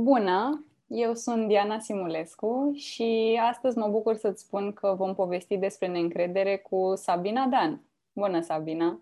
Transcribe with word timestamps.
Bună! 0.00 0.64
Eu 0.86 1.14
sunt 1.14 1.48
Diana 1.48 1.78
Simulescu 1.78 2.72
și 2.74 3.40
astăzi 3.50 3.78
mă 3.78 3.88
bucur 3.88 4.14
să-ți 4.16 4.42
spun 4.42 4.72
că 4.72 4.94
vom 4.96 5.14
povesti 5.14 5.56
despre 5.56 5.86
neîncredere 5.86 6.56
cu 6.56 6.92
Sabina 6.96 7.46
Dan. 7.46 7.82
Bună, 8.12 8.40
Sabina! 8.40 9.00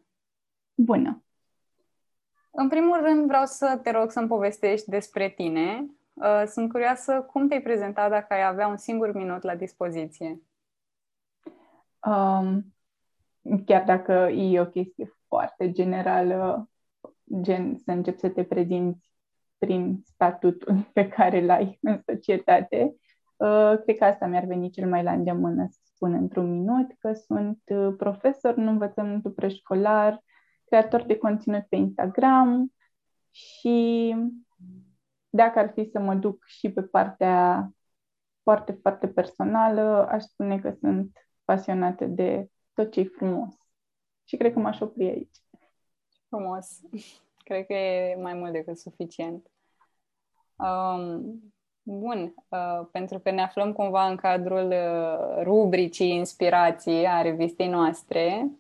Bună! 0.75 1.25
În 2.51 2.69
primul 2.69 3.01
rând 3.01 3.27
vreau 3.27 3.45
să 3.45 3.81
te 3.83 3.91
rog 3.91 4.11
să-mi 4.11 4.29
povestești 4.29 4.91
despre 4.91 5.29
tine. 5.29 5.87
Uh, 6.13 6.43
sunt 6.47 6.71
curioasă 6.71 7.27
cum 7.33 7.49
te-ai 7.49 7.63
prezentat 7.63 8.11
dacă 8.11 8.35
ai 8.35 8.47
avea 8.47 8.67
un 8.67 8.77
singur 8.77 9.13
minut 9.13 9.43
la 9.43 9.55
dispoziție. 9.55 10.43
Um, 12.07 12.75
chiar 13.67 13.85
dacă 13.85 14.13
e 14.33 14.61
o 14.61 14.67
chestie 14.67 15.17
foarte 15.29 15.73
generală, 15.73 16.71
gen 17.41 17.79
să 17.79 17.91
începi 17.91 18.19
să 18.19 18.29
te 18.29 18.45
prezinți 18.45 19.15
prin 19.59 20.01
statutul 20.05 20.91
pe 20.93 21.09
care 21.09 21.43
îl 21.43 21.51
ai 21.51 21.79
în 21.83 22.01
societate, 22.07 22.95
uh, 23.37 23.75
cred 23.83 23.97
că 23.97 24.05
asta 24.05 24.27
mi-ar 24.27 24.45
veni 24.45 24.71
cel 24.71 24.89
mai 24.89 25.03
la 25.03 25.13
îndemână 25.13 25.67
să 25.71 25.79
spun 25.83 26.13
într-un 26.13 26.51
minut, 26.51 26.93
că 26.99 27.13
sunt 27.13 27.61
uh, 27.67 27.95
profesor 27.97 28.55
în 28.57 28.67
învățământul 28.67 29.31
preșcolar, 29.31 30.23
creator 30.65 31.03
de 31.03 31.19
conținut 31.19 31.63
pe 31.69 31.77
Instagram 31.77 32.73
și 33.31 34.15
dacă 35.29 35.59
ar 35.59 35.71
fi 35.73 35.89
să 35.93 35.99
mă 35.99 36.15
duc 36.15 36.45
și 36.45 36.73
pe 36.73 36.83
partea 36.83 37.71
foarte, 38.43 38.73
foarte 38.73 39.09
personală, 39.09 40.07
aș 40.09 40.23
spune 40.23 40.61
că 40.61 40.75
sunt 40.81 41.29
pasionată 41.45 42.05
de 42.05 42.51
tot 42.75 42.91
ce 42.91 43.01
e 43.01 43.05
frumos. 43.05 43.55
Și 44.25 44.37
cred 44.37 44.53
că 44.53 44.59
m-aș 44.59 44.81
opri 44.81 45.05
aici. 45.05 45.37
Frumos. 46.29 46.81
Cred 47.45 47.67
că 47.67 47.73
e 47.73 48.17
mai 48.21 48.35
mult 48.35 48.53
decât 48.53 48.79
suficient. 48.79 49.51
Um, 50.57 51.41
bun, 51.83 52.35
uh, 52.49 52.87
pentru 52.93 53.19
că 53.19 53.31
ne 53.31 53.43
aflăm 53.43 53.73
cumva 53.73 54.09
în 54.09 54.17
cadrul 54.17 54.67
uh, 54.67 55.43
rubricii 55.43 56.11
inspirații 56.11 57.07
a 57.07 57.23
revistei 57.23 57.69
noastre, 57.69 58.51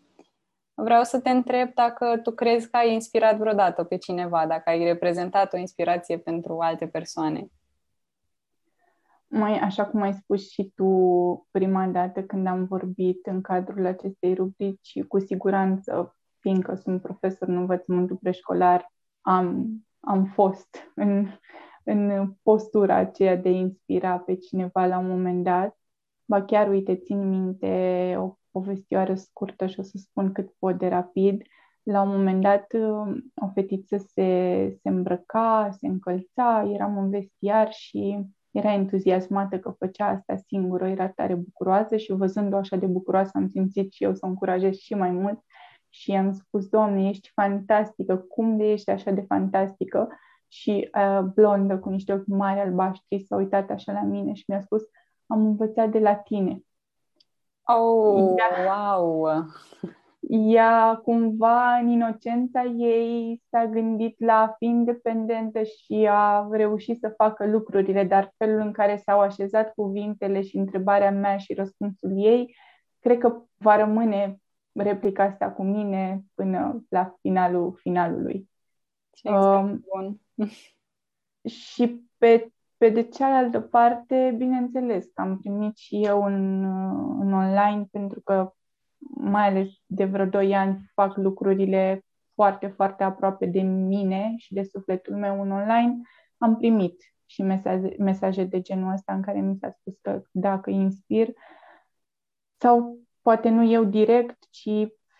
vreau 0.74 1.02
să 1.02 1.20
te 1.20 1.30
întreb 1.30 1.74
dacă 1.74 2.20
tu 2.22 2.30
crezi 2.30 2.70
că 2.70 2.76
ai 2.76 2.92
inspirat 2.92 3.36
vreodată 3.36 3.84
pe 3.84 3.96
cineva, 3.96 4.46
dacă 4.46 4.70
ai 4.70 4.84
reprezentat 4.84 5.52
o 5.52 5.56
inspirație 5.56 6.18
pentru 6.18 6.58
alte 6.58 6.86
persoane. 6.86 7.46
Mai, 9.28 9.58
așa 9.58 9.86
cum 9.86 10.02
ai 10.02 10.12
spus 10.12 10.50
și 10.50 10.72
tu 10.74 10.86
prima 11.50 11.86
dată 11.86 12.22
când 12.22 12.46
am 12.46 12.64
vorbit 12.64 13.26
în 13.26 13.40
cadrul 13.40 13.86
acestei 13.86 14.34
rubrici, 14.34 15.04
cu 15.08 15.18
siguranță, 15.18 16.16
fiindcă 16.38 16.74
sunt 16.74 17.02
profesor 17.02 17.48
în 17.48 17.56
învățământul 17.56 18.16
preșcolar, 18.16 18.92
am, 19.20 19.66
am 20.00 20.24
fost 20.24 20.92
în, 20.94 21.28
în 21.86 22.32
postura 22.42 22.94
aceea 22.94 23.36
de 23.36 23.48
a 23.48 23.52
inspira 23.52 24.18
pe 24.18 24.34
cineva 24.34 24.86
la 24.86 24.98
un 24.98 25.08
moment 25.08 25.44
dat. 25.44 25.76
Ba 26.24 26.44
chiar, 26.44 26.68
uite, 26.68 26.96
țin 26.96 27.28
minte 27.28 28.14
o 28.18 28.36
povestioară 28.50 29.14
scurtă 29.14 29.66
și 29.66 29.80
o 29.80 29.82
să 29.82 29.98
spun 29.98 30.32
cât 30.32 30.52
pot 30.58 30.78
de 30.78 30.88
rapid. 30.88 31.42
La 31.82 32.02
un 32.02 32.08
moment 32.08 32.42
dat, 32.42 32.66
o 33.34 33.48
fetiță 33.54 33.96
se, 33.96 34.78
se 34.82 34.88
îmbrăca, 34.88 35.68
se 35.78 35.86
încălța, 35.86 36.70
eram 36.72 36.98
în 36.98 37.10
vestiar 37.10 37.72
și 37.72 38.26
era 38.50 38.72
entuziasmată 38.72 39.58
că 39.58 39.70
făcea 39.78 40.06
asta 40.06 40.36
singură, 40.36 40.88
era 40.88 41.08
tare 41.08 41.34
bucuroasă 41.34 41.96
și 41.96 42.12
văzând-o 42.12 42.56
așa 42.56 42.76
de 42.76 42.86
bucuroasă 42.86 43.30
am 43.34 43.48
simțit 43.48 43.92
și 43.92 44.04
eu 44.04 44.14
să 44.14 44.20
o 44.26 44.28
încurajez 44.28 44.74
și 44.74 44.94
mai 44.94 45.10
mult 45.10 45.38
și 45.88 46.12
am 46.12 46.32
spus, 46.32 46.68
Doamne, 46.68 47.08
ești 47.08 47.30
fantastică, 47.34 48.16
cum 48.16 48.56
de 48.56 48.70
ești 48.70 48.90
așa 48.90 49.10
de 49.10 49.20
fantastică? 49.20 50.08
Și 50.48 50.90
uh, 50.94 51.20
blondă, 51.34 51.78
cu 51.78 51.88
niște 51.88 52.12
ochi 52.12 52.26
mari 52.26 52.60
albaștri, 52.60 53.24
s-a 53.24 53.36
uitat 53.36 53.70
așa 53.70 53.92
la 53.92 54.02
mine 54.02 54.32
și 54.32 54.44
mi-a 54.48 54.60
spus, 54.60 54.82
am 55.26 55.46
învățat 55.46 55.88
de 55.88 55.98
la 55.98 56.14
tine. 56.14 56.60
Oh, 57.62 58.34
ea, 58.38 58.96
wow! 58.96 59.28
Ea, 60.28 61.00
cumva, 61.04 61.76
în 61.82 61.88
inocența 61.88 62.62
ei, 62.62 63.42
s-a 63.48 63.66
gândit 63.66 64.20
la 64.20 64.40
a 64.40 64.54
fi 64.58 64.64
independentă 64.64 65.62
și 65.62 66.08
a 66.10 66.48
reușit 66.50 66.98
să 66.98 67.08
facă 67.16 67.46
lucrurile, 67.46 68.04
dar 68.04 68.34
felul 68.36 68.60
în 68.60 68.72
care 68.72 68.96
s-au 68.96 69.20
așezat 69.20 69.72
cuvintele 69.74 70.42
și 70.42 70.56
întrebarea 70.56 71.10
mea 71.10 71.36
și 71.36 71.54
răspunsul 71.54 72.10
ei, 72.14 72.56
cred 73.00 73.18
că 73.18 73.42
va 73.58 73.76
rămâne 73.76 74.40
replica 74.72 75.22
asta 75.22 75.50
cu 75.50 75.62
mine 75.62 76.24
până 76.34 76.84
la 76.88 77.14
finalul 77.20 77.78
finalului. 77.80 78.50
Um, 79.22 79.84
bun. 79.88 80.20
și 81.66 82.06
pe, 82.18 82.52
pe 82.76 82.88
de 82.88 83.02
cealaltă 83.02 83.60
parte, 83.60 84.34
bineînțeles, 84.36 85.06
am 85.14 85.38
primit 85.38 85.76
și 85.76 86.04
eu 86.04 86.24
în, 86.24 86.64
în 87.20 87.32
online 87.32 87.88
pentru 87.90 88.20
că 88.20 88.52
mai 89.14 89.46
ales 89.48 89.68
de 89.86 90.04
vreo 90.04 90.26
2 90.26 90.54
ani 90.54 90.90
fac 90.94 91.16
lucrurile 91.16 92.04
foarte, 92.34 92.66
foarte 92.66 93.04
aproape 93.04 93.46
de 93.46 93.60
mine 93.60 94.34
și 94.36 94.54
de 94.54 94.62
sufletul 94.62 95.16
meu 95.16 95.42
în 95.42 95.50
online, 95.50 96.00
am 96.38 96.56
primit 96.56 97.02
și 97.26 97.42
mesaje, 97.42 97.94
mesaje 97.98 98.44
de 98.44 98.60
genul 98.60 98.92
ăsta 98.92 99.12
în 99.12 99.22
care 99.22 99.40
mi 99.40 99.56
s-a 99.56 99.70
spus 99.70 99.98
că 100.00 100.22
dacă 100.30 100.70
inspir 100.70 101.32
sau 102.56 102.98
poate 103.22 103.48
nu 103.48 103.64
eu 103.64 103.84
direct, 103.84 104.46
ci 104.50 104.70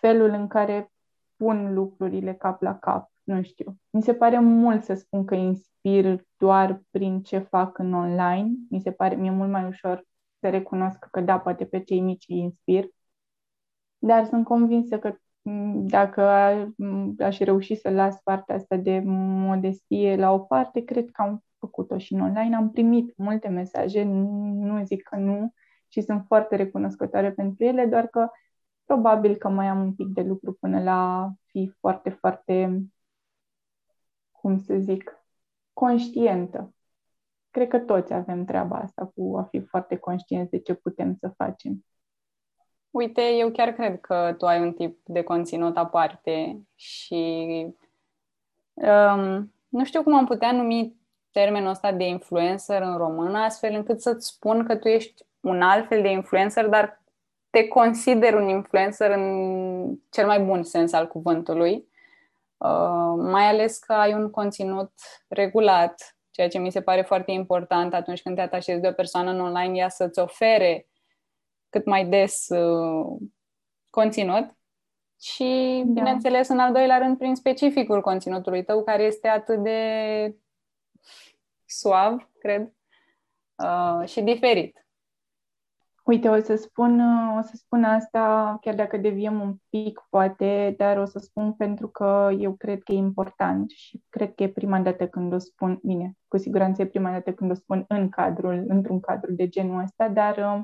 felul 0.01 0.31
în 0.31 0.47
care 0.47 0.93
pun 1.37 1.75
lucrurile 1.75 2.34
cap 2.34 2.63
la 2.63 2.78
cap, 2.78 3.11
nu 3.27 3.43
știu. 3.43 3.77
Mi 3.91 4.03
se 4.03 4.15
pare 4.15 4.39
mult 4.39 4.85
să 4.85 4.95
spun 4.95 5.25
că 5.25 5.35
inspir 5.35 6.25
doar 6.37 6.83
prin 6.91 7.23
ce 7.23 7.39
fac 7.39 7.79
în 7.79 7.93
online. 7.93 8.51
Mi 8.71 8.81
se 8.81 8.93
pare, 8.93 9.15
mi-e 9.15 9.31
mult 9.31 9.51
mai 9.51 9.67
ușor 9.67 10.05
să 10.41 10.49
recunosc 10.49 10.99
că 11.11 11.21
da, 11.21 11.39
poate 11.39 11.65
pe 11.65 11.81
cei 11.83 12.01
mici 12.01 12.25
îi 12.29 12.39
inspir. 12.39 12.89
Dar 13.99 14.27
sunt 14.27 14.45
convinsă 14.45 14.99
că 14.99 15.17
dacă 15.75 16.23
aș 17.19 17.39
reuși 17.39 17.75
să 17.75 17.91
las 17.91 18.21
partea 18.23 18.55
asta 18.55 18.77
de 18.77 19.03
modestie 19.05 20.17
la 20.17 20.33
o 20.33 20.39
parte, 20.39 20.85
cred 20.85 21.11
că 21.11 21.23
am 21.23 21.45
făcut-o 21.59 21.99
și 21.99 22.15
în 22.15 22.21
online. 22.21 22.57
Am 22.57 22.71
primit 22.71 23.17
multe 23.17 23.49
mesaje, 23.49 24.03
nu 24.03 24.85
zic 24.85 25.03
că 25.03 25.17
nu, 25.17 25.53
și 25.89 26.01
sunt 26.01 26.25
foarte 26.27 26.57
recunoscătoare 26.57 27.33
pentru 27.33 27.65
ele, 27.65 27.87
doar 27.87 28.07
că 28.07 28.29
probabil 28.85 29.37
că 29.37 29.49
mai 29.49 29.67
am 29.67 29.81
un 29.81 29.95
pic 29.95 30.07
de 30.07 30.23
lucru 30.23 30.53
până 30.61 30.83
la 30.83 31.31
fi 31.47 31.73
foarte, 31.81 32.11
foarte, 32.11 32.83
cum 34.47 34.59
să 34.59 34.75
zic, 34.79 35.25
conștientă. 35.73 36.75
Cred 37.51 37.69
că 37.69 37.79
toți 37.79 38.12
avem 38.12 38.45
treaba 38.45 38.77
asta 38.77 39.12
cu 39.15 39.37
a 39.39 39.43
fi 39.43 39.61
foarte 39.61 39.97
conștienți 39.97 40.51
de 40.51 40.59
ce 40.59 40.75
putem 40.75 41.17
să 41.21 41.33
facem. 41.37 41.84
Uite, 42.91 43.23
eu 43.23 43.51
chiar 43.51 43.73
cred 43.73 44.01
că 44.01 44.34
tu 44.39 44.47
ai 44.47 44.61
un 44.61 44.73
tip 44.73 45.01
de 45.05 45.23
conținut 45.23 45.77
aparte 45.77 46.61
și 46.75 47.25
um, 48.75 49.55
nu 49.69 49.84
știu 49.84 50.03
cum 50.03 50.15
am 50.15 50.27
putea 50.27 50.53
numi 50.53 50.97
termenul 51.31 51.71
ăsta 51.71 51.93
de 51.93 52.05
influencer 52.05 52.83
în 52.83 52.97
română, 52.97 53.39
astfel 53.39 53.75
încât 53.75 54.01
să-ți 54.01 54.27
spun 54.27 54.65
că 54.65 54.77
tu 54.77 54.89
ești 54.89 55.25
un 55.41 55.63
alt 55.63 55.87
fel 55.87 56.03
de 56.03 56.09
influencer, 56.09 56.69
dar 56.69 57.03
te 57.51 57.69
consider 57.69 58.34
un 58.34 58.49
influencer 58.49 59.11
în 59.11 59.99
cel 60.11 60.27
mai 60.27 60.41
bun 60.41 60.63
sens 60.63 60.93
al 60.93 61.07
cuvântului, 61.07 61.75
uh, 61.75 61.96
mai 63.17 63.49
ales 63.49 63.78
că 63.78 63.93
ai 63.93 64.15
un 64.15 64.31
conținut 64.31 64.93
regulat, 65.28 66.17
ceea 66.31 66.49
ce 66.49 66.59
mi 66.59 66.72
se 66.72 66.83
pare 66.83 67.03
foarte 67.03 67.31
important 67.31 67.94
atunci 67.94 68.22
când 68.22 68.37
te 68.37 68.41
atașezi 68.41 68.81
de 68.81 68.89
o 68.89 68.93
persoană 68.93 69.31
în 69.31 69.41
online, 69.41 69.78
ea 69.78 69.89
să-ți 69.89 70.19
ofere 70.19 70.87
cât 71.69 71.84
mai 71.87 72.06
des 72.06 72.49
uh, 72.49 73.19
conținut 73.91 74.56
și, 75.21 75.83
da. 75.87 75.93
bineînțeles, 75.93 76.49
în 76.49 76.59
al 76.59 76.72
doilea 76.72 76.99
rând, 76.99 77.19
prin 77.19 77.34
specificul 77.34 78.00
conținutului 78.00 78.65
tău, 78.65 78.84
care 78.84 79.03
este 79.03 79.28
atât 79.28 79.62
de 79.62 80.37
suav, 81.65 82.31
cred, 82.39 82.72
uh, 83.65 84.09
și 84.09 84.21
diferit. 84.21 84.85
Uite, 86.07 86.29
o 86.29 86.41
să 86.41 86.55
spun, 86.57 87.01
o 87.39 87.43
să 87.43 87.53
spun 87.55 87.85
asta, 87.85 88.57
chiar 88.61 88.75
dacă 88.75 88.97
deviem 88.97 89.41
un 89.41 89.57
pic, 89.69 90.07
poate, 90.11 90.75
dar 90.77 90.99
o 90.99 91.05
să 91.05 91.19
spun 91.19 91.53
pentru 91.53 91.89
că 91.89 92.31
eu 92.39 92.55
cred 92.55 92.83
că 92.83 92.93
e 92.93 92.97
important 92.97 93.71
și 93.71 94.03
cred 94.09 94.35
că 94.35 94.43
e 94.43 94.49
prima 94.49 94.81
dată 94.81 95.09
când 95.09 95.33
o 95.33 95.39
spun, 95.39 95.79
bine, 95.83 96.13
cu 96.29 96.37
siguranță 96.37 96.83
e 96.83 96.87
prima 96.87 97.11
dată 97.11 97.33
când 97.33 97.51
o 97.51 97.55
spun 97.55 97.85
în 97.89 98.09
cadrul, 98.09 98.65
într-un 98.69 99.01
cadru 99.01 99.33
de 99.33 99.49
genul 99.49 99.83
ăsta, 99.83 100.09
dar 100.09 100.37
uh, 100.37 100.63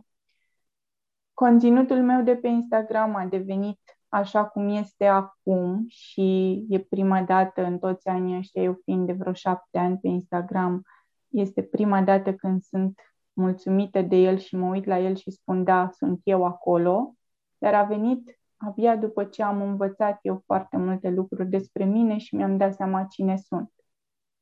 conținutul 1.35 2.03
meu 2.03 2.23
de 2.23 2.37
pe 2.37 2.49
Instagram 2.49 3.15
a 3.15 3.27
devenit 3.27 3.81
așa 4.09 4.45
cum 4.45 4.69
este 4.69 5.07
acum 5.07 5.85
și 5.89 6.55
e 6.69 6.79
prima 6.79 7.23
dată 7.23 7.65
în 7.65 7.79
toți 7.79 8.09
anii 8.09 8.37
ăștia, 8.37 8.63
eu 8.63 8.79
fiind 8.85 9.07
de 9.07 9.13
vreo 9.13 9.33
șapte 9.33 9.79
ani 9.79 9.99
pe 9.99 10.09
Instagram, 10.09 10.83
este 11.29 11.63
prima 11.63 12.03
dată 12.03 12.35
când 12.35 12.63
sunt 12.63 13.01
mulțumită 13.33 14.03
de 14.03 14.17
el 14.17 14.39
și 14.39 14.57
mă 14.57 14.67
uit 14.67 14.85
la 14.85 14.99
el 14.99 15.15
și 15.15 15.31
spun, 15.31 15.65
da, 15.65 15.89
sunt 15.91 16.21
eu 16.25 16.45
acolo, 16.45 17.15
dar 17.59 17.75
a 17.75 17.83
venit 17.83 18.41
abia 18.57 18.97
după 18.97 19.25
ce 19.25 19.43
am 19.43 19.63
învățat 19.63 20.19
eu 20.23 20.43
foarte 20.47 20.77
multe 20.77 21.11
lucruri 21.11 21.49
despre 21.49 21.85
mine 21.85 22.19
și 22.19 22.35
mi-am 22.35 22.57
dat 22.57 22.75
seama 22.75 23.05
cine 23.05 23.37
sunt. 23.37 23.73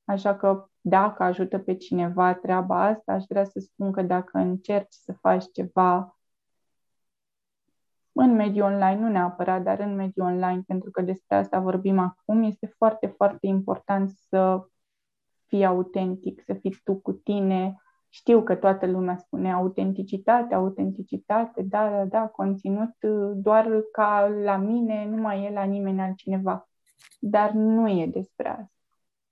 Așa 0.04 0.37
că 0.37 0.66
dacă 0.81 1.22
ajută 1.22 1.58
pe 1.58 1.76
cineva 1.76 2.34
treaba 2.34 2.84
asta, 2.84 3.12
aș 3.12 3.25
vrea 3.28 3.44
să 3.44 3.58
spun 3.60 3.92
că 3.92 4.02
dacă 4.02 4.38
încerci 4.38 4.92
să 4.92 5.12
faci 5.12 5.44
ceva 5.52 6.19
în 8.12 8.34
mediul 8.34 8.64
online, 8.64 9.00
nu 9.00 9.08
neapărat, 9.08 9.62
dar 9.62 9.78
în 9.78 9.94
mediul 9.94 10.26
online, 10.26 10.62
pentru 10.66 10.90
că 10.90 11.02
despre 11.02 11.37
asta 11.37 11.60
vorbim 11.60 11.98
acum, 11.98 12.42
este 12.42 12.66
foarte, 12.66 13.06
foarte 13.06 13.46
important 13.46 14.10
să 14.10 14.69
fii 15.46 15.64
autentic, 15.64 16.42
să 16.44 16.54
fii 16.54 16.81
tu 16.84 16.94
cu 16.94 17.12
tine. 17.12 17.76
Știu 18.12 18.42
că 18.42 18.54
toată 18.54 18.86
lumea 18.86 19.16
spune 19.16 19.52
autenticitate, 19.52 20.54
autenticitate, 20.54 21.62
da, 21.62 21.90
da, 21.90 22.04
da, 22.04 22.26
conținut 22.26 22.94
doar 23.34 23.68
ca 23.92 24.26
la 24.42 24.56
mine, 24.56 25.06
nu 25.06 25.16
mai 25.16 25.44
e 25.44 25.50
la 25.50 25.62
nimeni 25.62 26.00
altcineva. 26.00 26.68
Dar 27.18 27.50
nu 27.50 27.88
e 27.88 28.06
despre 28.06 28.48
asta. 28.48 28.70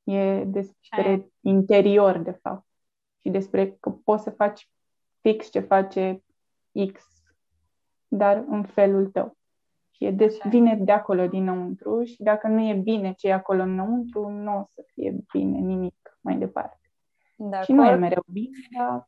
E 0.04 0.44
despre 0.44 1.30
interior, 1.40 2.18
de 2.18 2.30
fapt. 2.30 2.66
Și 3.20 3.30
despre 3.30 3.76
că 3.80 3.90
poți 3.90 4.22
să 4.22 4.30
faci 4.30 4.70
fix 5.20 5.50
ce 5.50 5.60
face 5.60 6.22
X, 6.92 7.02
dar 8.08 8.44
în 8.48 8.62
felul 8.62 9.06
tău. 9.06 9.36
Și 9.90 10.04
e 10.04 10.10
de, 10.10 10.38
vine 10.48 10.76
de 10.76 10.92
acolo 10.92 11.26
dinăuntru 11.26 12.02
și 12.02 12.22
dacă 12.22 12.48
nu 12.48 12.60
e 12.60 12.74
bine 12.74 13.12
ce 13.12 13.28
e 13.28 13.32
acolo 13.32 13.62
înăuntru, 13.62 14.28
nu 14.28 14.56
o 14.58 14.64
să 14.74 14.84
fie 14.86 15.16
bine 15.32 15.58
nimic 15.58 16.18
mai 16.20 16.38
departe. 16.38 16.87
De 17.40 17.60
și 17.62 17.72
nu 17.72 17.86
e 17.86 17.94
mereu 17.94 18.24
bine, 18.26 18.58
dar... 18.78 19.06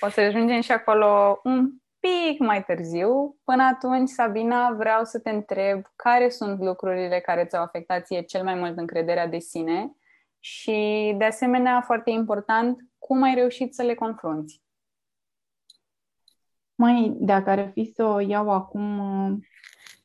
O 0.00 0.08
să 0.08 0.20
ajungem 0.20 0.60
și 0.60 0.72
acolo 0.72 1.40
un 1.44 1.70
pic 1.98 2.38
mai 2.38 2.64
târziu. 2.64 3.36
Până 3.44 3.62
atunci, 3.62 4.08
Sabina, 4.08 4.72
vreau 4.72 5.04
să 5.04 5.20
te 5.20 5.30
întreb 5.30 5.82
care 5.96 6.28
sunt 6.28 6.60
lucrurile 6.60 7.20
care 7.20 7.44
ți-au 7.44 7.62
afectat 7.62 8.04
ție 8.04 8.22
cel 8.22 8.44
mai 8.44 8.54
mult 8.54 8.78
încrederea 8.78 9.26
de 9.26 9.38
sine 9.38 9.92
și, 10.38 11.14
de 11.18 11.24
asemenea, 11.24 11.80
foarte 11.80 12.10
important, 12.10 12.78
cum 12.98 13.22
ai 13.22 13.34
reușit 13.34 13.74
să 13.74 13.82
le 13.82 13.94
confrunți? 13.94 14.62
Mai, 16.74 17.16
dacă 17.20 17.50
ar 17.50 17.70
fi 17.72 17.92
să 17.94 18.04
o 18.04 18.20
iau 18.20 18.50
acum 18.50 18.98
uh, 18.98 19.38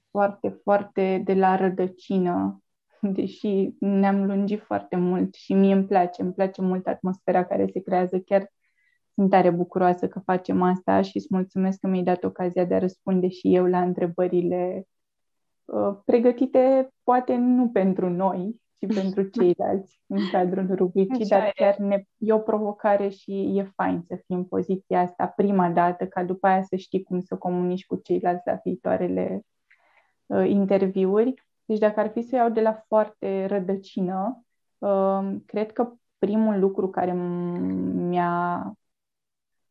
foarte, 0.10 0.50
foarte 0.64 1.22
de 1.24 1.34
la 1.34 1.56
rădăcină, 1.56 2.64
deși 3.18 3.70
ne-am 3.80 4.26
lungit 4.26 4.62
foarte 4.62 4.96
mult 4.96 5.34
și 5.34 5.54
mie 5.54 5.74
îmi 5.74 5.86
place, 5.86 6.22
îmi 6.22 6.34
place 6.34 6.62
mult 6.62 6.88
atmosfera 6.88 7.46
care 7.46 7.68
se 7.74 7.80
creează. 7.80 8.20
Chiar 8.20 8.52
sunt 9.14 9.30
tare 9.30 9.50
bucuroasă 9.50 10.08
că 10.08 10.20
facem 10.20 10.62
asta 10.62 11.02
și 11.02 11.18
îți 11.18 11.28
mulțumesc 11.30 11.80
că 11.80 11.88
mi-ai 11.88 12.04
dat 12.04 12.24
ocazia 12.24 12.66
de 12.66 12.74
a 12.74 12.80
răspunde 12.80 13.28
și 13.28 13.56
eu 13.56 13.66
la 13.66 13.82
întrebările 13.82 14.88
uh, 15.66 15.98
pregătite, 16.06 16.90
poate 17.04 17.36
nu 17.36 17.70
pentru 17.70 18.10
noi, 18.10 18.62
ci 18.80 18.86
pentru 19.00 19.24
ceilalți 19.24 20.02
în 20.08 20.20
cadrul 20.32 20.76
rubricii, 20.76 21.24
Așa 21.24 21.40
dar 21.40 21.52
chiar 21.56 21.78
ne, 21.78 22.04
e 22.18 22.34
o 22.34 22.40
provocare 22.40 23.10
și 23.10 23.58
e 23.58 23.72
fain 23.76 24.04
să 24.08 24.16
fii 24.26 24.36
în 24.36 24.46
poziția 24.46 25.02
asta 25.02 25.28
prima 25.28 25.70
dată, 25.70 26.08
ca 26.08 26.24
după 26.24 26.48
aia 26.48 26.62
să 26.62 26.76
știi 26.76 27.04
cum 27.04 27.20
să 27.20 27.36
comunici 27.36 27.86
cu 27.86 27.96
ceilalți 27.96 28.44
la 28.46 28.60
viitoarele 28.64 29.42
uh, 30.26 30.50
interviuri. 30.50 31.46
Deci 31.68 31.80
dacă 31.80 32.00
ar 32.00 32.10
fi 32.10 32.22
să 32.22 32.36
iau 32.36 32.50
de 32.50 32.62
la 32.62 32.84
foarte 32.88 33.46
rădăcină, 33.46 34.46
uh, 34.78 35.36
cred 35.46 35.72
că 35.72 35.94
primul 36.18 36.60
lucru 36.60 36.90
care 36.90 37.14
mi-a 37.94 38.74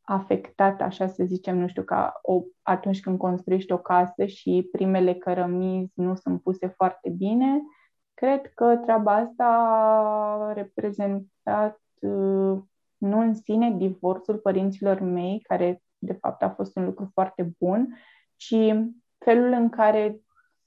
afectat, 0.00 0.80
așa 0.80 1.06
să 1.06 1.24
zicem, 1.24 1.58
nu 1.58 1.68
știu, 1.68 1.82
ca 1.82 2.18
o, 2.22 2.42
atunci 2.62 3.00
când 3.00 3.18
construiești 3.18 3.72
o 3.72 3.78
casă 3.78 4.26
și 4.26 4.68
primele 4.72 5.14
cărămizi 5.14 5.92
nu 5.94 6.14
sunt 6.14 6.42
puse 6.42 6.66
foarte 6.66 7.10
bine, 7.10 7.62
Cred 8.16 8.52
că 8.54 8.76
treaba 8.76 9.14
asta 9.14 9.44
a 9.44 10.52
reprezentat 10.52 11.80
uh, 12.00 12.58
nu 12.96 13.20
în 13.20 13.34
sine 13.34 13.70
divorțul 13.70 14.36
părinților 14.38 15.00
mei, 15.00 15.40
care 15.40 15.82
de 15.98 16.12
fapt 16.12 16.42
a 16.42 16.50
fost 16.50 16.76
un 16.76 16.84
lucru 16.84 17.10
foarte 17.12 17.54
bun, 17.58 17.98
ci 18.36 18.54
felul 19.18 19.52
în 19.52 19.68
care 19.68 20.20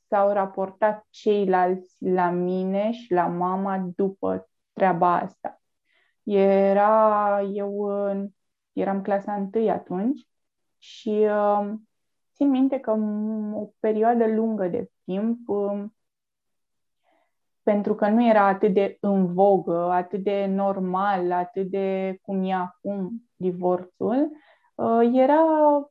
s-au 0.09 0.33
raportat 0.33 1.07
ceilalți 1.09 1.95
la 2.00 2.29
mine 2.29 2.91
și 2.91 3.13
la 3.13 3.27
mama 3.27 3.91
după 3.95 4.50
treaba 4.73 5.15
asta. 5.15 5.61
Era, 6.23 7.41
eu 7.41 7.89
eram 8.73 9.01
clasa 9.01 9.33
întâi 9.33 9.69
atunci 9.69 10.27
și 10.77 11.09
uh, 11.09 11.71
țin 12.35 12.50
minte 12.50 12.79
că 12.79 12.91
o 13.53 13.69
perioadă 13.79 14.27
lungă 14.27 14.67
de 14.67 14.91
timp 15.03 15.50
uh, 15.50 15.83
pentru 17.63 17.95
că 17.95 18.07
nu 18.07 18.27
era 18.27 18.47
atât 18.47 18.73
de 18.73 18.97
în 19.00 19.33
vogă, 19.33 19.91
atât 19.91 20.23
de 20.23 20.45
normal, 20.45 21.31
atât 21.31 21.69
de 21.69 22.17
cum 22.21 22.44
e 22.44 22.53
acum 22.53 23.29
divorțul, 23.35 24.29
uh, 24.31 24.38
era, 25.14 25.42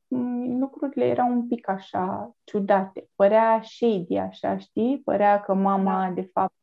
mm, 0.09 0.59
lucrurile 0.59 1.05
erau 1.05 1.31
un 1.31 1.47
pic 1.47 1.69
așa 1.69 2.35
ciudate. 2.45 3.09
Părea 3.17 3.61
shady, 3.63 4.17
așa, 4.17 4.57
știi? 4.57 5.01
Părea 5.05 5.41
că 5.41 5.55
mama, 5.55 6.07
da. 6.07 6.13
de 6.15 6.31
fapt, 6.33 6.55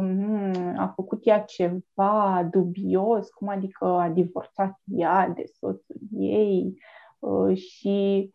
mm, 0.00 0.74
a 0.76 0.92
făcut 0.94 1.26
ea 1.26 1.40
ceva 1.40 2.48
dubios, 2.50 3.28
cum 3.28 3.48
adică 3.48 3.84
a 3.84 4.08
divorțat 4.08 4.80
ea 4.84 5.28
de 5.28 5.44
soțul 5.58 5.96
ei 6.18 6.74
uh, 7.18 7.56
și 7.56 8.30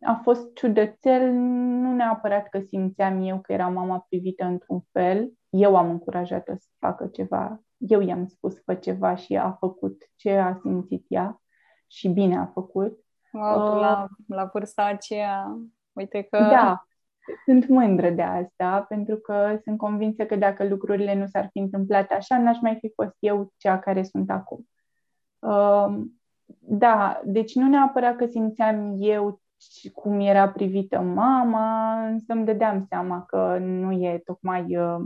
a 0.00 0.20
fost 0.22 0.54
ciudățel, 0.54 1.30
nu 1.32 1.94
neapărat 1.94 2.48
că 2.48 2.60
simțeam 2.60 3.22
eu 3.22 3.40
că 3.40 3.52
era 3.52 3.68
mama 3.68 4.06
privită 4.08 4.44
într-un 4.44 4.80
fel, 4.92 5.32
eu 5.50 5.76
am 5.76 5.90
încurajat-o 5.90 6.52
să 6.56 6.68
facă 6.78 7.06
ceva, 7.06 7.62
eu 7.76 8.00
i-am 8.00 8.26
spus 8.26 8.62
fă 8.64 8.74
ceva 8.74 9.14
și 9.14 9.36
a 9.36 9.50
făcut 9.50 10.02
ce 10.16 10.30
a 10.30 10.58
simțit 10.62 11.04
ea 11.08 11.41
și 11.92 12.08
bine 12.08 12.38
a 12.38 12.46
făcut. 12.46 12.98
Wow, 13.32 13.74
uh, 13.74 13.80
la, 13.80 14.08
la 14.26 14.50
vârsta 14.52 14.84
aceea, 14.84 15.58
uite 15.92 16.22
că... 16.22 16.38
Da, 16.38 16.84
sunt 17.44 17.68
mândră 17.68 18.10
de 18.10 18.22
asta, 18.22 18.84
pentru 18.88 19.16
că 19.16 19.58
sunt 19.62 19.78
convinsă 19.78 20.24
că 20.24 20.36
dacă 20.36 20.68
lucrurile 20.68 21.14
nu 21.14 21.26
s-ar 21.26 21.48
fi 21.52 21.58
întâmplat 21.58 22.10
așa, 22.10 22.38
n-aș 22.38 22.60
mai 22.60 22.76
fi 22.80 22.92
fost 22.94 23.16
eu 23.18 23.52
cea 23.56 23.78
care 23.78 24.02
sunt 24.02 24.30
acum. 24.30 24.68
Uh, 25.38 26.00
da, 26.58 27.20
deci 27.24 27.54
nu 27.54 27.68
neapărat 27.68 28.16
că 28.16 28.26
simțeam 28.26 28.94
eu 28.98 29.40
cum 29.94 30.20
era 30.20 30.48
privită 30.48 31.00
mama, 31.00 32.00
însă 32.06 32.32
îmi 32.32 32.44
dădeam 32.44 32.84
seama 32.88 33.24
că 33.24 33.58
nu 33.60 33.92
e 33.92 34.22
tocmai 34.24 34.76
uh, 34.76 35.04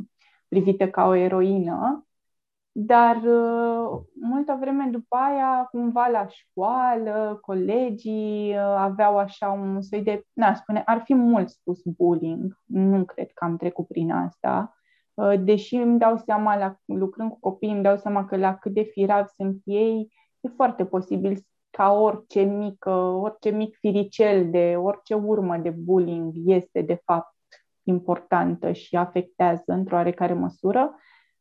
privită 0.48 0.88
ca 0.88 1.06
o 1.06 1.14
eroină, 1.14 2.05
dar 2.78 3.16
uh, 3.16 4.00
multă 4.20 4.56
vreme 4.60 4.88
după 4.90 5.16
aia, 5.16 5.68
cumva 5.70 6.06
la 6.06 6.26
școală, 6.26 7.38
colegii 7.40 8.50
uh, 8.50 8.74
aveau 8.78 9.18
așa 9.18 9.50
un 9.50 9.82
soi 9.82 10.02
de, 10.02 10.22
na, 10.32 10.54
spune, 10.54 10.82
ar 10.86 11.02
fi 11.04 11.14
mult 11.14 11.48
spus 11.48 11.80
bullying, 11.84 12.58
nu 12.64 13.04
cred 13.04 13.30
că 13.32 13.44
am 13.44 13.56
trecut 13.56 13.86
prin 13.86 14.10
asta, 14.10 14.76
uh, 15.14 15.34
deși 15.40 15.74
îmi 15.74 15.98
dau 15.98 16.16
seama, 16.16 16.56
la, 16.56 16.76
lucrând 16.84 17.30
cu 17.30 17.38
copii, 17.40 17.72
îmi 17.72 17.82
dau 17.82 17.96
seama 17.96 18.24
că 18.24 18.36
la 18.36 18.56
cât 18.56 18.72
de 18.72 18.82
firavi 18.82 19.28
sunt 19.28 19.60
ei, 19.64 20.12
e 20.40 20.48
foarte 20.48 20.84
posibil 20.84 21.46
ca 21.70 21.92
orice 21.92 22.40
mică, 22.40 22.90
orice 23.00 23.50
mic 23.50 23.76
firicel 23.76 24.50
de 24.50 24.74
orice 24.78 25.14
urmă 25.14 25.56
de 25.56 25.70
bullying 25.70 26.32
este 26.44 26.82
de 26.82 27.00
fapt 27.04 27.34
importantă 27.82 28.72
și 28.72 28.96
afectează 28.96 29.72
într-o 29.72 29.96
oarecare 29.96 30.32
măsură, 30.32 30.94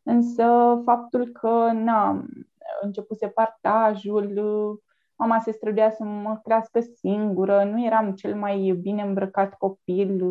însă 0.06 0.82
faptul 0.84 1.28
că 1.28 1.72
n-a 1.74 2.26
început 2.82 3.18
se 3.18 3.28
partajul, 3.28 4.40
mama 5.16 5.40
se 5.40 5.52
străduia 5.52 5.90
să 5.92 6.04
mă 6.04 6.40
crească 6.44 6.80
singură, 6.80 7.64
nu 7.64 7.86
eram 7.86 8.14
cel 8.14 8.36
mai 8.36 8.80
bine 8.82 9.02
îmbrăcat 9.02 9.54
copil, 9.58 10.24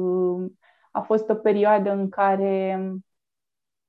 a 0.90 1.00
fost 1.00 1.28
o 1.28 1.34
perioadă 1.34 1.90
în 1.92 2.08
care 2.08 2.80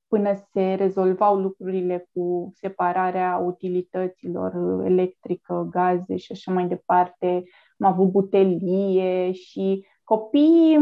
până 0.07 0.33
se 0.51 0.73
rezolvau 0.73 1.35
lucrurile 1.39 2.09
cu 2.13 2.51
separarea 2.53 3.37
utilităților 3.37 4.53
electrică, 4.85 5.67
gaze 5.71 6.15
și 6.15 6.31
așa 6.31 6.51
mai 6.51 6.67
departe, 6.67 7.43
am 7.79 7.91
avut 7.91 8.11
butelie 8.11 9.31
și 9.31 9.85
copiii 10.03 10.77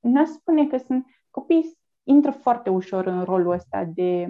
n-aș 0.00 0.28
spune 0.28 0.66
că 0.66 0.76
sunt 0.76 1.06
copii 1.30 1.78
intră 2.02 2.30
foarte 2.30 2.70
ușor 2.70 3.06
în 3.06 3.24
rolul 3.24 3.52
ăsta 3.52 3.84
de 3.84 4.28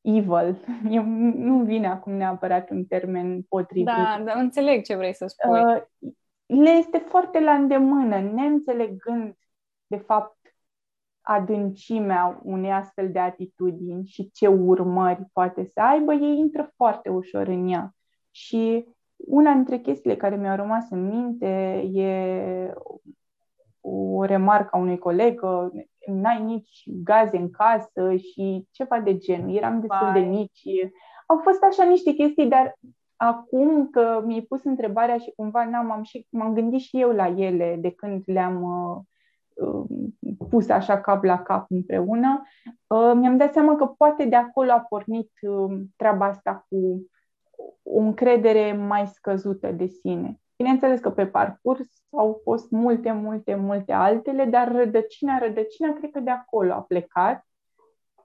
evil. 0.00 0.56
Eu, 0.96 1.04
nu 1.34 1.64
vine 1.64 1.86
acum 1.86 2.12
neapărat 2.12 2.70
un 2.70 2.84
termen 2.84 3.42
potrivit. 3.42 3.86
Da, 3.86 4.22
dar 4.24 4.36
înțeleg 4.36 4.84
ce 4.84 4.96
vrei 4.96 5.14
să 5.14 5.26
spui. 5.26 5.60
Uh, 5.60 5.82
le 6.46 6.70
este 6.70 6.98
foarte 6.98 7.40
la 7.40 7.52
îndemână, 7.52 8.20
neînțelegând, 8.20 9.36
de 9.86 9.96
fapt, 9.96 10.36
adâncimea 11.20 12.40
unei 12.42 12.72
astfel 12.72 13.12
de 13.12 13.18
atitudini 13.18 14.06
și 14.06 14.30
ce 14.30 14.46
urmări 14.46 15.26
poate 15.32 15.64
să 15.64 15.80
aibă, 15.80 16.12
ei 16.12 16.38
intră 16.38 16.72
foarte 16.76 17.08
ușor 17.08 17.46
în 17.46 17.68
ea. 17.68 17.94
Și 18.30 18.86
una 19.16 19.52
dintre 19.52 19.78
chestiile 19.78 20.16
care 20.16 20.36
mi-au 20.36 20.56
rămas 20.56 20.90
în 20.90 21.06
minte 21.06 21.46
e 21.92 22.72
o 23.80 24.24
remarcă 24.24 24.76
a 24.76 24.78
unui 24.78 24.98
coleg, 24.98 25.40
n-ai 26.10 26.42
nici 26.42 26.88
gaze 27.04 27.36
în 27.36 27.50
casă 27.50 28.16
și 28.16 28.66
ceva 28.70 29.00
de 29.00 29.16
genul. 29.16 29.56
Eram 29.56 29.80
destul 29.80 30.10
de 30.12 30.20
mici. 30.20 30.62
Au 31.26 31.38
fost 31.42 31.62
așa 31.62 31.84
niște 31.84 32.12
chestii, 32.12 32.48
dar 32.48 32.78
acum 33.16 33.88
că 33.90 34.22
mi-ai 34.24 34.40
pus 34.40 34.64
întrebarea 34.64 35.18
și 35.18 35.32
cumva 35.36 35.64
n-am, 35.64 35.90
am 35.90 36.02
și, 36.02 36.26
m-am 36.30 36.54
gândit 36.54 36.80
și 36.80 37.00
eu 37.00 37.10
la 37.10 37.26
ele 37.26 37.76
de 37.80 37.90
când 37.90 38.22
le-am 38.26 38.62
uh, 38.62 39.00
uh, 39.54 39.84
pus 40.50 40.68
așa 40.68 41.00
cap 41.00 41.24
la 41.24 41.42
cap 41.42 41.66
împreună, 41.70 42.42
uh, 42.86 43.12
mi-am 43.14 43.36
dat 43.36 43.52
seama 43.52 43.76
că 43.76 43.86
poate 43.86 44.24
de 44.24 44.36
acolo 44.36 44.70
a 44.70 44.80
pornit 44.80 45.30
uh, 45.40 45.80
treaba 45.96 46.26
asta 46.26 46.66
cu 46.68 47.06
o 47.82 47.98
încredere 47.98 48.72
mai 48.72 49.06
scăzută 49.06 49.72
de 49.72 49.86
sine. 49.86 50.40
Bineînțeles 50.62 51.00
că 51.00 51.10
pe 51.10 51.26
parcurs 51.26 51.88
au 52.10 52.40
fost 52.42 52.70
multe, 52.70 53.12
multe, 53.12 53.54
multe 53.54 53.92
altele, 53.92 54.44
dar 54.44 54.72
rădăcina, 54.72 55.38
rădăcina 55.38 55.92
cred 55.92 56.10
că 56.10 56.20
de 56.20 56.30
acolo 56.30 56.72
a 56.72 56.80
plecat. 56.80 57.46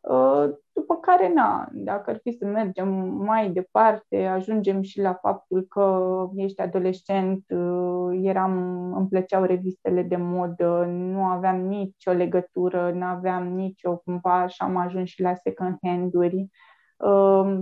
Uh, 0.01 0.49
după 0.71 0.95
care, 0.95 1.33
na, 1.33 1.69
dacă 1.71 2.09
ar 2.09 2.19
fi 2.21 2.31
să 2.31 2.45
mergem 2.45 2.87
mai 3.05 3.51
departe, 3.51 4.25
ajungem 4.25 4.81
și 4.81 5.01
la 5.01 5.13
faptul 5.13 5.61
că 5.61 6.07
ești 6.35 6.61
adolescent, 6.61 7.43
uh, 7.49 8.19
eram, 8.21 8.53
îmi 8.93 9.07
plăceau 9.07 9.43
revistele 9.43 10.01
de 10.01 10.15
modă, 10.15 10.85
nu 10.87 11.23
aveam 11.23 11.59
nicio 11.59 12.11
legătură, 12.11 12.91
nu 12.91 13.05
aveam 13.05 13.47
nicio, 13.47 13.97
cumva, 13.97 14.47
și 14.47 14.61
am 14.61 14.77
ajuns 14.77 15.09
și 15.09 15.21
la 15.21 15.33
second 15.35 15.77
hand-uri. 15.81 16.49
Uh, 16.97 17.59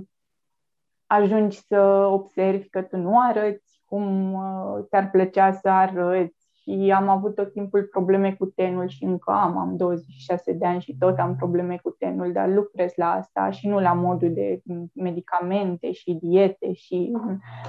ajungi 1.05 1.57
să 1.57 1.79
observi 2.11 2.69
că 2.69 2.81
tu 2.81 2.97
nu 2.97 3.19
arăți 3.19 3.70
cum 3.91 4.33
uh, 4.33 4.83
ți-ar 4.87 5.09
plăcea 5.09 5.51
să 5.51 5.69
arăți 5.69 6.49
și 6.61 6.93
am 6.95 7.09
avut 7.09 7.35
tot 7.35 7.51
timpul 7.51 7.83
probleme 7.83 8.33
cu 8.33 8.45
tenul 8.45 8.87
și 8.87 9.03
încă 9.03 9.31
am, 9.31 9.57
am 9.57 9.77
26 9.77 10.53
de 10.53 10.65
ani 10.65 10.81
și 10.81 10.95
tot 10.97 11.17
am 11.17 11.35
probleme 11.35 11.79
cu 11.83 11.89
tenul, 11.89 12.31
dar 12.31 12.49
lucrez 12.49 12.93
la 12.95 13.11
asta 13.11 13.49
și 13.49 13.67
nu 13.67 13.79
la 13.79 13.93
modul 13.93 14.33
de 14.33 14.61
medicamente 14.93 15.91
și 15.91 16.13
diete 16.13 16.73
și 16.73 17.11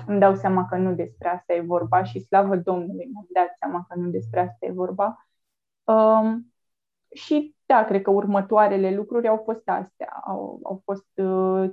îmi 0.07 0.19
dau 0.19 0.35
seama 0.35 0.67
că 0.67 0.76
nu 0.76 0.95
despre 0.95 1.29
asta 1.29 1.55
e 1.55 1.61
vorba 1.61 2.02
și 2.02 2.21
slavă 2.21 2.57
Domnului, 2.57 3.09
mi-am 3.12 3.26
dat 3.33 3.57
seama 3.59 3.87
că 3.88 3.99
nu 3.99 4.11
despre 4.11 4.41
asta 4.41 4.67
e 4.67 4.73
vorba. 4.73 5.26
Um, 5.85 6.52
și 7.14 7.55
da, 7.67 7.85
cred 7.85 8.02
că 8.02 8.11
următoarele 8.11 8.95
lucruri 8.95 9.29
au 9.29 9.43
fost 9.45 9.69
astea, 9.69 10.23
au, 10.25 10.61
au 10.62 10.83
fost 10.85 11.09
uh, 11.14 11.71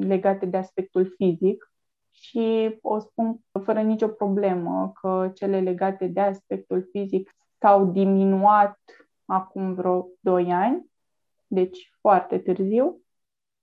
legate 0.00 0.46
de 0.46 0.56
aspectul 0.56 1.14
fizic 1.16 1.72
și 2.20 2.78
o 2.82 2.98
spun 2.98 3.38
fără 3.64 3.80
nicio 3.80 4.08
problemă 4.08 4.92
că 5.00 5.30
cele 5.34 5.60
legate 5.60 6.06
de 6.06 6.20
aspectul 6.20 6.88
fizic 6.90 7.36
s-au 7.58 7.86
diminuat 7.86 8.78
acum 9.24 9.74
vreo 9.74 10.06
2 10.20 10.52
ani, 10.52 10.86
deci 11.46 11.92
foarte 12.00 12.38
târziu. 12.38 13.00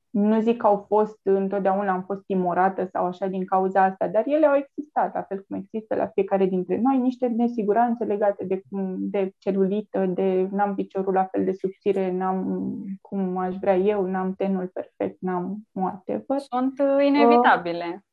Nu 0.09 0.39
zic 0.39 0.57
că 0.57 0.67
au 0.67 0.85
fost, 0.87 1.19
întotdeauna 1.23 1.91
am 1.91 2.03
fost 2.03 2.25
timorată 2.25 2.85
sau 2.91 3.05
așa 3.05 3.27
din 3.27 3.45
cauza 3.45 3.83
asta, 3.83 4.07
dar 4.07 4.23
ele 4.25 4.45
au 4.45 4.55
existat, 4.55 5.13
la 5.13 5.21
fel 5.21 5.45
cum 5.47 5.57
există 5.57 5.95
la 5.95 6.07
fiecare 6.07 6.45
dintre 6.45 6.79
noi, 6.81 6.97
niște 6.97 7.27
nesiguranțe 7.27 8.03
legate 8.03 8.45
de, 8.45 8.61
de 8.97 9.31
celulită, 9.37 10.05
de 10.05 10.47
n-am 10.51 10.75
piciorul 10.75 11.13
la 11.13 11.23
fel 11.23 11.43
de 11.43 11.51
subțire, 11.51 12.11
n-am 12.11 12.67
cum 13.01 13.37
aș 13.37 13.55
vrea 13.55 13.77
eu, 13.77 14.05
n-am 14.05 14.33
tenul 14.33 14.67
perfect, 14.73 15.21
n-am 15.21 15.57
whatever. 15.71 16.39
Sunt 16.39 16.79
uh, 16.79 17.05
inevitabile. 17.05 18.05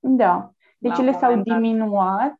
Uh, 0.00 0.16
da. 0.16 0.50
Deci 0.78 0.98
ele 0.98 1.12
s-au 1.12 1.40
diminuat, 1.42 2.38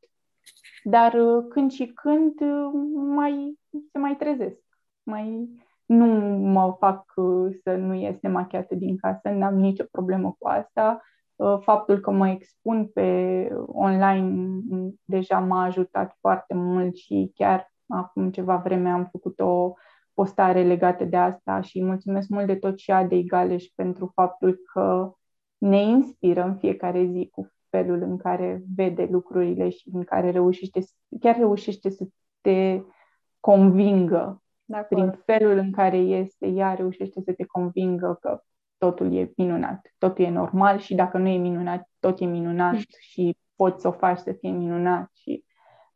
dar 0.83 1.15
uh, 1.15 1.45
când 1.49 1.71
și 1.71 1.87
când 1.87 2.41
uh, 2.41 2.71
mai 3.15 3.59
se 3.93 3.99
mai 3.99 4.17
trezesc. 4.17 4.63
Mai 5.03 5.49
nu 5.87 6.07
mă 6.37 6.77
fac 6.79 7.13
uh, 7.17 7.57
să 7.63 7.77
nu 7.77 7.95
ies 7.95 8.17
nemachiată 8.21 8.75
din 8.75 8.97
casă, 8.97 9.29
n-am 9.29 9.55
nicio 9.55 9.85
problemă 9.91 10.37
cu 10.39 10.49
asta. 10.49 11.01
Faptul 11.61 12.01
că 12.01 12.11
mă 12.11 12.29
expun 12.29 12.87
pe 12.87 13.49
online 13.67 14.61
deja 15.05 15.39
m-a 15.39 15.65
ajutat 15.65 16.17
foarte 16.21 16.55
mult 16.55 16.97
și 16.97 17.33
chiar 17.35 17.73
acum 17.89 18.31
ceva 18.31 18.57
vreme 18.57 18.91
am 18.91 19.09
făcut 19.11 19.41
o 19.41 19.73
postare 20.15 20.63
legată 20.63 21.05
de 21.05 21.17
asta 21.17 21.61
și 21.61 21.85
mulțumesc 21.85 22.29
mult 22.29 22.47
de 22.47 22.57
tot 22.57 22.79
și 22.79 22.93
de 23.09 23.17
Igaleș 23.17 23.65
pentru 23.75 24.11
faptul 24.15 24.61
că 24.73 25.13
ne 25.59 25.83
inspiră 25.83 26.43
în 26.43 26.57
fiecare 26.57 27.05
zi 27.05 27.29
cu 27.33 27.53
felul 27.69 28.03
în 28.03 28.17
care 28.17 28.63
vede 28.75 29.09
lucrurile 29.11 29.69
și 29.69 29.89
în 29.93 30.05
care 30.05 30.31
reușește, 30.31 30.81
chiar 31.21 31.37
reușește 31.37 31.91
să 31.91 32.07
te 32.41 32.83
convingă 33.41 34.43
prin 34.89 35.21
felul 35.25 35.57
în 35.59 35.73
care 35.73 35.97
este, 35.97 36.47
ea 36.47 36.75
reușește 36.75 37.21
să 37.21 37.33
te 37.33 37.45
convingă 37.45 38.19
că 38.21 38.43
totul 38.79 39.15
e 39.15 39.33
minunat, 39.37 39.95
totul 39.99 40.25
e 40.25 40.31
normal 40.31 40.79
și 40.79 40.95
dacă 40.95 41.19
nu 41.19 41.29
e 41.29 41.39
minunat, 41.39 41.91
tot 41.99 42.21
e 42.21 42.25
minunat 42.25 42.73
mm. 42.73 42.81
și 42.99 43.37
poți 43.57 43.81
să 43.81 43.89
o 43.89 43.93
faci 43.93 44.19
să 44.19 44.33
fie 44.33 44.51
minunat 44.51 45.11
și 45.15 45.45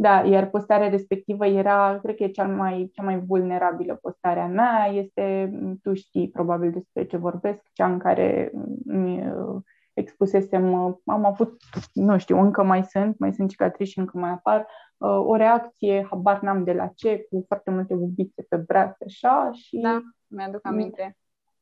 da, 0.00 0.24
iar 0.24 0.50
postarea 0.50 0.88
respectivă 0.88 1.46
era, 1.46 1.98
cred 2.02 2.16
că 2.16 2.22
e 2.22 2.28
cea 2.28 2.46
mai, 2.46 2.90
cea 2.92 3.02
mai 3.02 3.18
vulnerabilă 3.18 3.94
postarea 3.94 4.46
mea, 4.46 4.86
este, 4.92 5.52
tu 5.82 5.94
știi 5.94 6.30
probabil 6.30 6.70
despre 6.70 7.04
ce 7.04 7.16
vorbesc, 7.16 7.62
cea 7.72 7.86
în 7.86 7.98
care 7.98 8.52
expusesem, 9.92 10.74
am 11.04 11.24
avut, 11.24 11.56
nu 11.92 12.18
știu, 12.18 12.38
încă 12.38 12.62
mai 12.62 12.84
sunt, 12.84 13.18
mai 13.18 13.32
sunt 13.32 13.50
cicatrici 13.50 13.88
și 13.88 13.98
încă 13.98 14.18
mai 14.18 14.30
apar, 14.30 14.66
uh, 14.96 15.26
o 15.26 15.36
reacție, 15.36 16.06
habar 16.10 16.40
n-am 16.40 16.64
de 16.64 16.72
la 16.72 16.86
ce, 16.86 17.26
cu 17.30 17.44
foarte 17.46 17.70
multe 17.70 17.94
bubițe 17.94 18.42
pe 18.48 18.56
brațe, 18.56 19.04
așa, 19.04 19.50
și... 19.52 19.78
Da, 19.80 20.00
mi-aduc 20.26 20.66
aminte. 20.66 21.16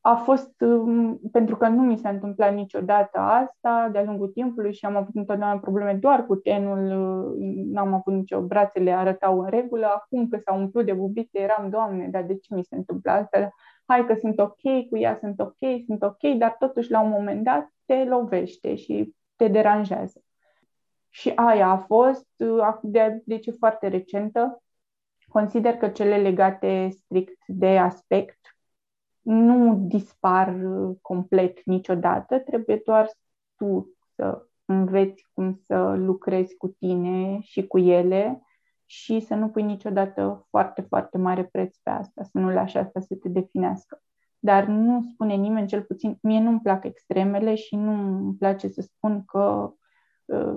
A 0.09 0.15
fost, 0.15 0.61
um, 0.61 1.19
pentru 1.31 1.57
că 1.57 1.67
nu 1.67 1.81
mi 1.81 1.97
s-a 1.97 2.09
întâmplat 2.09 2.53
niciodată 2.53 3.19
asta 3.19 3.89
de-a 3.91 4.03
lungul 4.03 4.27
timpului 4.27 4.73
și 4.73 4.85
am 4.85 4.95
avut 4.95 5.15
întotdeauna 5.15 5.59
probleme 5.59 5.93
doar 5.93 6.25
cu 6.25 6.35
tenul, 6.35 6.85
uh, 6.85 7.55
n-am 7.65 7.93
avut 7.93 8.13
nicio, 8.13 8.41
brațele 8.41 8.91
arătau 8.91 9.39
în 9.39 9.49
regulă, 9.49 9.85
acum 9.85 10.27
că 10.27 10.37
s-au 10.37 10.59
umplut 10.59 10.85
de 10.85 10.93
bubițe 10.93 11.39
eram, 11.39 11.69
Doamne, 11.69 12.07
dar 12.07 12.23
de 12.23 12.37
ce 12.37 12.55
mi 12.55 12.63
se 12.63 12.75
întâmplă 12.75 13.11
asta? 13.11 13.53
Hai 13.85 14.05
că 14.05 14.13
sunt 14.13 14.39
ok, 14.39 14.87
cu 14.89 14.97
ea 14.97 15.15
sunt 15.15 15.39
ok, 15.39 15.57
sunt 15.85 16.03
ok, 16.03 16.37
dar 16.37 16.55
totuși 16.59 16.91
la 16.91 17.01
un 17.01 17.09
moment 17.09 17.43
dat 17.43 17.73
te 17.85 18.03
lovește 18.03 18.75
și 18.75 19.15
te 19.35 19.47
deranjează. 19.47 20.23
Și 21.09 21.31
aia 21.35 21.67
a 21.67 21.77
fost, 21.77 22.27
de, 22.81 23.21
deci 23.25 23.49
foarte 23.57 23.87
recentă. 23.87 24.63
Consider 25.27 25.73
că 25.73 25.87
cele 25.87 26.17
legate 26.17 26.89
strict 26.89 27.43
de 27.47 27.77
aspect 27.77 28.39
nu 29.21 29.75
dispar 29.75 30.55
complet 31.01 31.65
niciodată, 31.65 32.39
trebuie 32.39 32.81
doar 32.85 33.09
tu 33.55 33.93
să 34.15 34.47
înveți 34.65 35.27
cum 35.33 35.53
să 35.65 35.93
lucrezi 35.97 36.55
cu 36.55 36.67
tine 36.67 37.39
și 37.41 37.67
cu 37.67 37.77
ele 37.77 38.41
și 38.85 39.19
să 39.19 39.35
nu 39.35 39.49
pui 39.49 39.63
niciodată 39.63 40.47
foarte, 40.49 40.81
foarte 40.81 41.17
mare 41.17 41.43
preț 41.43 41.77
pe 41.77 41.89
asta, 41.89 42.23
să 42.23 42.37
nu 42.39 42.49
lași 42.49 42.77
asta 42.77 42.99
să 42.99 43.15
te 43.15 43.29
definească. 43.29 44.01
Dar 44.39 44.65
nu 44.65 45.07
spune 45.13 45.35
nimeni, 45.35 45.67
cel 45.67 45.81
puțin 45.81 46.17
mie 46.21 46.39
nu-mi 46.39 46.59
plac 46.59 46.83
extremele 46.83 47.55
și 47.55 47.75
nu 47.75 47.91
îmi 47.91 48.35
place 48.35 48.67
să 48.67 48.81
spun 48.81 49.25
că 49.25 49.39
uh, 49.39 49.78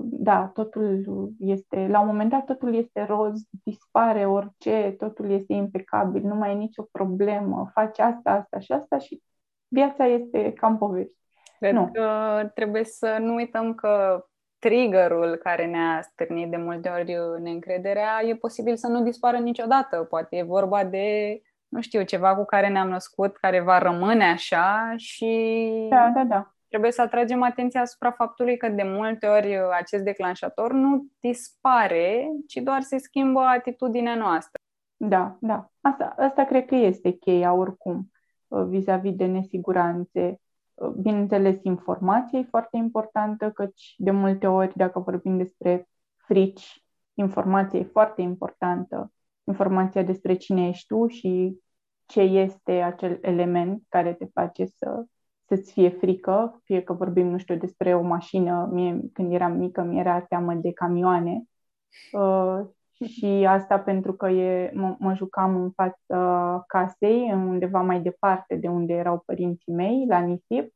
da, 0.02 0.50
totul 0.55 1.05
este, 1.38 1.87
la 1.91 2.00
un 2.00 2.07
moment 2.07 2.31
dat 2.31 2.45
totul 2.45 2.75
este 2.75 3.05
roz, 3.05 3.41
dispare 3.64 4.26
orice, 4.26 4.95
totul 4.99 5.31
este 5.31 5.52
impecabil, 5.52 6.23
nu 6.23 6.35
mai 6.35 6.50
e 6.50 6.55
nicio 6.55 6.83
problemă, 6.83 7.71
faci 7.73 7.99
asta, 7.99 8.31
asta 8.31 8.59
și 8.59 8.73
asta 8.73 8.99
și 8.99 9.23
viața 9.69 10.05
este 10.05 10.52
cam 10.52 10.79
povești. 10.79 11.14
Cred 11.59 11.75
nu. 11.75 11.91
că 11.93 12.11
trebuie 12.55 12.85
să 12.85 13.17
nu 13.21 13.35
uităm 13.35 13.75
că 13.75 14.25
triggerul 14.59 15.37
care 15.37 15.67
ne-a 15.67 16.00
stârnit 16.02 16.50
de 16.50 16.57
multe 16.57 16.88
ori 16.88 17.41
neîncrederea 17.43 18.23
e 18.25 18.35
posibil 18.35 18.76
să 18.76 18.87
nu 18.87 19.02
dispară 19.02 19.38
niciodată. 19.38 19.97
Poate 19.97 20.37
e 20.37 20.43
vorba 20.43 20.85
de 20.85 21.41
nu 21.73 21.81
știu, 21.81 22.02
ceva 22.02 22.37
cu 22.37 22.45
care 22.45 22.69
ne-am 22.69 22.88
născut, 22.88 23.37
care 23.37 23.61
va 23.61 23.79
rămâne 23.79 24.25
așa 24.25 24.95
și 24.97 25.87
da, 25.91 26.12
da, 26.14 26.25
da. 26.25 26.51
Trebuie 26.73 26.93
să 26.93 27.02
atragem 27.02 27.43
atenția 27.43 27.81
asupra 27.81 28.11
faptului 28.11 28.57
că 28.57 28.69
de 28.69 28.83
multe 28.83 29.26
ori 29.26 29.59
acest 29.81 30.05
declanșator 30.05 30.73
nu 30.73 31.07
dispare, 31.21 32.29
ci 32.47 32.55
doar 32.55 32.83
se 32.83 32.99
schimbă 32.99 33.41
atitudinea 33.41 34.14
noastră. 34.14 34.61
Da, 34.97 35.37
da. 35.41 35.71
Asta, 35.81 36.14
asta 36.19 36.45
cred 36.45 36.67
că 36.67 36.75
este 36.75 37.11
cheia 37.11 37.52
oricum 37.52 38.11
uh, 38.49 38.64
vis-a-vis 38.69 39.14
de 39.14 39.26
nesiguranțe. 39.26 40.41
Uh, 40.75 40.88
bineînțeles, 40.88 41.57
informația 41.62 42.38
e 42.38 42.47
foarte 42.50 42.76
importantă, 42.76 43.50
căci 43.50 43.95
de 43.97 44.11
multe 44.11 44.47
ori, 44.47 44.76
dacă 44.76 44.99
vorbim 44.99 45.37
despre 45.37 45.88
frici, 46.17 46.85
informația 47.14 47.79
e 47.79 47.85
foarte 47.85 48.23
importantă 48.23 49.12
informația 49.45 50.02
despre 50.02 50.37
cine 50.37 50.69
ești 50.69 50.87
tu 50.87 51.07
și 51.07 51.61
ce 52.07 52.21
este 52.21 52.73
acel 52.73 53.19
element 53.21 53.83
care 53.88 54.14
te 54.14 54.25
face 54.25 54.64
să, 54.64 55.05
să-ți 55.54 55.73
fie 55.73 55.88
frică, 55.88 56.61
fie 56.64 56.82
că 56.82 56.92
vorbim, 56.92 57.26
nu 57.26 57.38
știu, 57.38 57.56
despre 57.56 57.94
o 57.94 58.02
mașină, 58.02 58.68
mie 58.73 59.00
când 59.12 59.32
eram 59.32 59.52
mică 59.52 59.82
mi 59.82 59.99
era 59.99 60.21
teamă 60.21 60.54
de 60.54 60.73
camioane 60.73 61.42
uh, 62.12 62.61
și 63.04 63.47
asta 63.49 63.78
pentru 63.78 64.12
că 64.12 64.28
e, 64.28 64.71
mă, 64.75 64.97
mă 64.99 65.14
jucam 65.14 65.56
în 65.56 65.71
fața 65.71 66.64
casei, 66.66 67.32
undeva 67.32 67.80
mai 67.80 68.00
departe 68.00 68.56
de 68.56 68.68
unde 68.68 68.92
erau 68.92 69.23
părinții 69.26 69.73
mei, 69.73 70.06
la 70.09 70.18
nisip, 70.18 70.73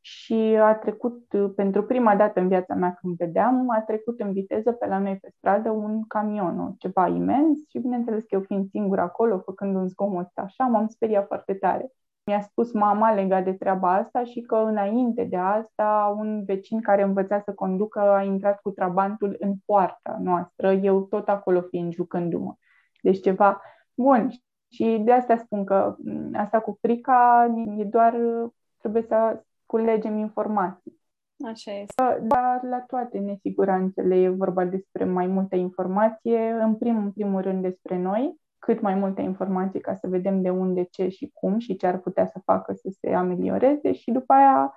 și 0.00 0.56
a 0.60 0.74
trecut, 0.74 1.26
pentru 1.54 1.82
prima 1.82 2.16
dată 2.16 2.40
în 2.40 2.48
viața 2.48 2.74
mea 2.74 2.94
când 3.00 3.16
vedeam, 3.16 3.70
a 3.70 3.80
trecut 3.80 4.20
în 4.20 4.32
viteză 4.32 4.72
pe 4.72 4.86
la 4.86 4.98
noi 4.98 5.16
pe 5.16 5.32
stradă 5.36 5.70
un 5.70 6.06
camion, 6.06 6.74
ceva 6.78 7.06
imens 7.06 7.58
și 7.68 7.78
bineînțeles 7.78 8.22
că 8.22 8.34
eu 8.34 8.40
fiind 8.40 8.68
singur 8.68 8.98
acolo, 8.98 9.38
făcând 9.38 9.76
un 9.76 9.88
zgomot 9.88 10.30
așa, 10.34 10.64
m-am 10.64 10.86
speriat 10.88 11.26
foarte 11.26 11.54
tare. 11.54 11.92
Mi-a 12.24 12.40
spus 12.40 12.72
mama 12.72 13.12
legat 13.12 13.44
de 13.44 13.52
treaba 13.52 13.94
asta 13.94 14.24
și 14.24 14.40
că 14.40 14.56
înainte 14.56 15.24
de 15.24 15.36
asta 15.36 16.16
un 16.18 16.44
vecin 16.44 16.80
care 16.80 17.02
învăța 17.02 17.40
să 17.40 17.52
conducă 17.52 18.00
a 18.00 18.22
intrat 18.22 18.60
cu 18.60 18.70
trabantul 18.70 19.36
în 19.38 19.54
poarta 19.64 20.18
noastră, 20.22 20.72
eu 20.72 21.00
tot 21.00 21.28
acolo 21.28 21.60
fiind 21.60 21.92
jucându-mă. 21.92 22.54
Deci 23.02 23.20
ceva 23.20 23.60
bun. 23.94 24.28
Și 24.72 25.00
de 25.04 25.12
asta 25.12 25.36
spun 25.36 25.64
că 25.64 25.96
asta 26.34 26.60
cu 26.60 26.78
frica 26.80 27.50
e 27.76 27.84
doar 27.84 28.16
trebuie 28.78 29.02
să 29.02 29.42
culegem 29.66 30.16
informații. 30.16 31.00
Așa 31.46 31.72
este. 31.72 32.22
Dar 32.22 32.60
la 32.62 32.80
toate 32.80 33.18
nesiguranțele 33.18 34.14
e 34.14 34.28
vorba 34.28 34.64
despre 34.64 35.04
mai 35.04 35.26
multă 35.26 35.56
informație, 35.56 36.50
în 36.50 36.74
primul, 36.74 37.02
în 37.02 37.12
primul 37.12 37.40
rând 37.40 37.62
despre 37.62 37.98
noi, 37.98 38.40
cât 38.60 38.80
mai 38.80 38.94
multe 38.94 39.22
informații 39.22 39.80
ca 39.80 39.94
să 39.94 40.06
vedem 40.06 40.42
de 40.42 40.50
unde, 40.50 40.82
ce 40.82 41.08
și 41.08 41.30
cum 41.34 41.58
și 41.58 41.76
ce 41.76 41.86
ar 41.86 41.98
putea 41.98 42.26
să 42.26 42.40
facă 42.44 42.72
să 42.72 42.88
se 43.00 43.14
amelioreze 43.14 43.92
și 43.92 44.10
după 44.10 44.32
aia, 44.32 44.74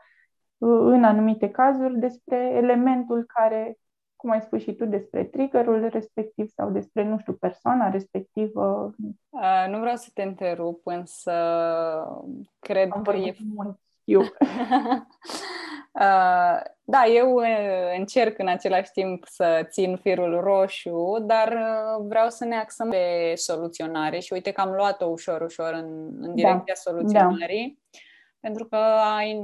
în 0.66 1.04
anumite 1.04 1.50
cazuri, 1.50 2.00
despre 2.00 2.52
elementul 2.54 3.24
care, 3.28 3.78
cum 4.16 4.30
ai 4.30 4.42
spus 4.42 4.62
și 4.62 4.76
tu, 4.76 4.86
despre 4.86 5.24
triggerul 5.24 5.88
respectiv 5.88 6.50
sau 6.50 6.70
despre, 6.72 7.04
nu 7.04 7.18
știu, 7.18 7.34
persoana 7.34 7.90
respectivă. 7.90 8.94
Uh, 9.30 9.66
nu 9.70 9.80
vreau 9.80 9.96
să 9.96 10.10
te 10.14 10.24
întrerup, 10.24 10.82
însă 10.84 11.34
cred 12.60 12.90
Am 12.92 13.02
că 13.02 13.16
e... 13.16 13.36
Mult 13.56 13.80
eu. 14.04 14.22
Uh, 16.00 16.62
da, 16.84 17.06
eu 17.06 17.34
uh, 17.34 17.96
încerc 17.98 18.40
în 18.40 18.48
același 18.48 18.92
timp 18.92 19.26
să 19.28 19.68
țin 19.70 19.96
firul 19.96 20.40
roșu, 20.40 21.18
dar 21.22 21.48
uh, 21.52 22.06
vreau 22.08 22.30
să 22.30 22.46
ne 22.46 22.56
axăm 22.56 22.90
pe 22.90 23.34
soluționare 23.36 24.20
și 24.20 24.34
uite 24.34 24.52
că 24.52 24.62
am 24.62 24.72
luat-o 24.72 25.06
ușor, 25.06 25.42
ușor 25.42 25.74
în, 25.74 26.14
în 26.20 26.28
da. 26.28 26.34
direcția 26.34 26.64
da. 26.66 26.74
soluționării, 26.74 27.80
da. 27.92 28.00
pentru 28.40 28.66
că 28.66 28.76
ai, 29.16 29.42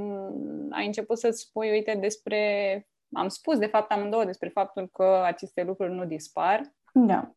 ai 0.70 0.86
început 0.86 1.20
să-ți 1.20 1.42
spui, 1.42 1.70
uite, 1.70 1.98
despre, 2.02 2.88
am 3.14 3.28
spus 3.28 3.58
de 3.58 3.66
fapt 3.66 3.92
amândouă 3.92 4.26
despre 4.26 4.50
faptul 4.50 4.90
că 4.94 5.22
aceste 5.26 5.64
lucruri 5.64 5.94
nu 5.94 6.06
dispar. 6.06 6.62
Da. 6.94 7.32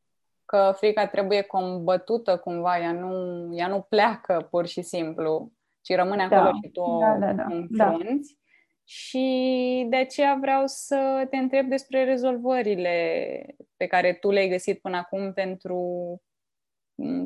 Că 0.44 0.72
frica 0.76 1.06
trebuie 1.06 1.42
combătută 1.42 2.36
cumva, 2.36 2.78
ea 2.78 2.92
nu, 2.92 3.48
ea 3.54 3.66
nu 3.68 3.86
pleacă 3.88 4.48
pur 4.50 4.66
și 4.66 4.82
simplu 4.82 5.52
ci 5.82 5.94
rămâne 5.94 6.22
acolo 6.22 6.50
da. 6.50 6.58
și 6.62 6.70
tu 6.70 6.80
o 6.80 6.98
da, 6.98 7.16
da, 7.18 7.32
da. 7.32 7.44
înfrunți. 7.44 8.36
Da. 8.36 8.41
Și 8.84 9.86
de 9.88 9.96
aceea 9.96 10.38
vreau 10.40 10.62
să 10.66 11.26
te 11.30 11.36
întreb 11.36 11.68
despre 11.68 12.04
rezolvările 12.04 13.46
pe 13.76 13.86
care 13.86 14.12
tu 14.12 14.30
le-ai 14.30 14.48
găsit 14.48 14.80
până 14.80 14.96
acum 14.96 15.32
pentru 15.32 15.80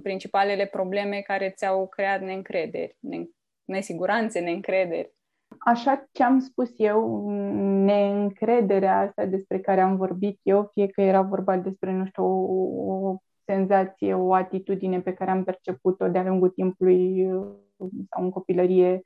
principalele 0.02 0.66
probleme 0.66 1.20
care 1.20 1.50
ți-au 1.50 1.88
creat 1.88 2.20
neîncrederi, 2.20 2.98
nesiguranțe, 3.64 4.40
neîncrederi. 4.40 5.14
Așa 5.58 6.08
ce 6.12 6.22
am 6.22 6.38
spus 6.38 6.72
eu, 6.76 7.30
neîncrederea 7.84 8.98
asta 8.98 9.24
despre 9.24 9.60
care 9.60 9.80
am 9.80 9.96
vorbit 9.96 10.40
eu, 10.42 10.68
fie 10.72 10.86
că 10.86 11.00
era 11.00 11.22
vorba 11.22 11.56
despre, 11.56 11.92
nu 11.92 12.06
știu, 12.06 12.24
o, 12.24 13.08
o 13.08 13.16
senzație, 13.44 14.14
o 14.14 14.34
atitudine 14.34 15.00
pe 15.00 15.12
care 15.12 15.30
am 15.30 15.44
perceput-o 15.44 16.08
de-a 16.08 16.24
lungul 16.24 16.48
timpului 16.48 17.26
sau 18.10 18.22
în 18.22 18.30
copilărie 18.30 18.92
uh, 18.92 19.00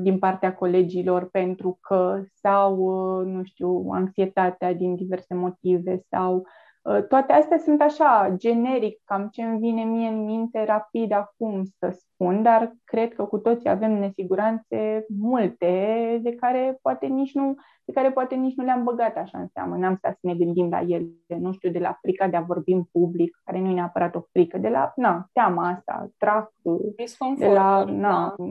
din 0.00 0.18
partea 0.18 0.54
colegilor 0.54 1.28
pentru 1.30 1.78
că 1.80 2.22
sau, 2.32 2.76
uh, 2.76 3.26
nu 3.26 3.44
știu, 3.44 3.88
anxietatea 3.90 4.74
din 4.74 4.94
diverse 4.94 5.34
motive 5.34 6.00
sau 6.08 6.46
uh, 6.82 7.06
toate 7.08 7.32
astea 7.32 7.58
sunt 7.58 7.80
așa, 7.80 8.34
generic, 8.36 9.00
cam 9.04 9.28
ce 9.28 9.42
îmi 9.42 9.58
vine 9.58 9.82
mie 9.82 10.08
în 10.08 10.24
minte 10.24 10.64
rapid 10.64 11.12
acum 11.12 11.62
să 11.78 11.98
spun, 11.98 12.42
dar 12.42 12.72
cred 12.84 13.14
că 13.14 13.24
cu 13.24 13.38
toții 13.38 13.68
avem 13.68 13.92
nesiguranțe 13.92 15.06
multe 15.18 16.18
de 16.22 16.34
care 16.34 16.78
poate 16.82 17.06
nici 17.06 17.34
nu, 17.34 17.54
de 17.84 17.92
care 17.92 18.10
poate 18.10 18.34
nici 18.34 18.56
nu 18.56 18.64
le-am 18.64 18.84
băgat 18.84 19.16
așa 19.16 19.38
în 19.38 19.46
seamă. 19.52 19.76
N-am 19.76 19.96
stat 19.96 20.12
să 20.12 20.26
ne 20.26 20.34
gândim 20.34 20.68
la 20.68 20.80
ele, 20.80 21.06
nu 21.38 21.52
știu, 21.52 21.70
de 21.70 21.78
la 21.78 21.98
frica 22.02 22.28
de 22.28 22.36
a 22.36 22.40
vorbi 22.40 22.72
în 22.72 22.82
public, 22.82 23.40
care 23.44 23.60
nu 23.60 23.68
e 23.68 23.74
neapărat 23.74 24.14
o 24.14 24.20
frică, 24.30 24.58
de 24.58 24.68
la, 24.68 24.92
na, 24.96 25.28
teama 25.32 25.68
asta, 25.68 26.08
tracul, 26.16 26.94
de 27.36 27.46
la, 27.46 27.84
na, 27.84 28.34
da. 28.38 28.44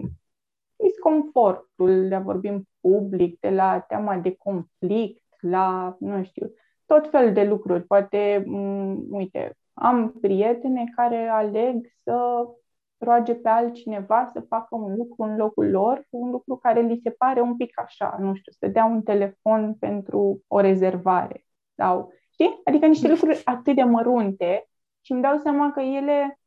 Disconfortul 0.75 2.07
de 2.07 2.15
a 2.15 2.19
vorbi 2.19 2.47
în 2.47 2.61
public, 2.79 3.39
de 3.39 3.49
la 3.49 3.79
teama 3.79 4.17
de 4.17 4.35
conflict, 4.35 5.23
la, 5.39 5.95
nu 5.99 6.23
știu, 6.23 6.51
tot 6.85 7.09
fel 7.09 7.33
de 7.33 7.43
lucruri. 7.43 7.83
Poate, 7.83 8.41
m- 8.41 8.45
mm, 8.45 9.05
uite, 9.09 9.57
am 9.73 10.11
prietene 10.21 10.83
care 10.95 11.27
aleg 11.27 11.87
să 12.03 12.45
roage 12.97 13.35
pe 13.35 13.49
altcineva 13.49 14.29
să 14.33 14.39
facă 14.39 14.75
un 14.75 14.95
lucru 14.95 15.23
în 15.23 15.35
locul 15.35 15.69
lor, 15.69 16.07
un 16.09 16.29
lucru 16.29 16.55
care 16.55 16.81
li 16.81 16.99
se 17.03 17.09
pare 17.09 17.41
un 17.41 17.55
pic 17.55 17.79
așa, 17.79 18.15
nu 18.19 18.35
știu, 18.35 18.51
să 18.51 18.67
dea 18.67 18.85
un 18.85 19.01
telefon 19.01 19.75
pentru 19.79 20.41
o 20.47 20.59
rezervare 20.59 21.45
sau, 21.75 22.13
știi? 22.29 22.61
Adică 22.63 22.85
niște 22.85 23.07
lucruri 23.07 23.41
atât 23.45 23.75
de 23.75 23.83
mărunte 23.83 24.67
și 25.01 25.11
îmi 25.11 25.21
dau 25.21 25.37
seama 25.37 25.71
că 25.71 25.79
ele 25.79 26.27
uh, 26.27 26.42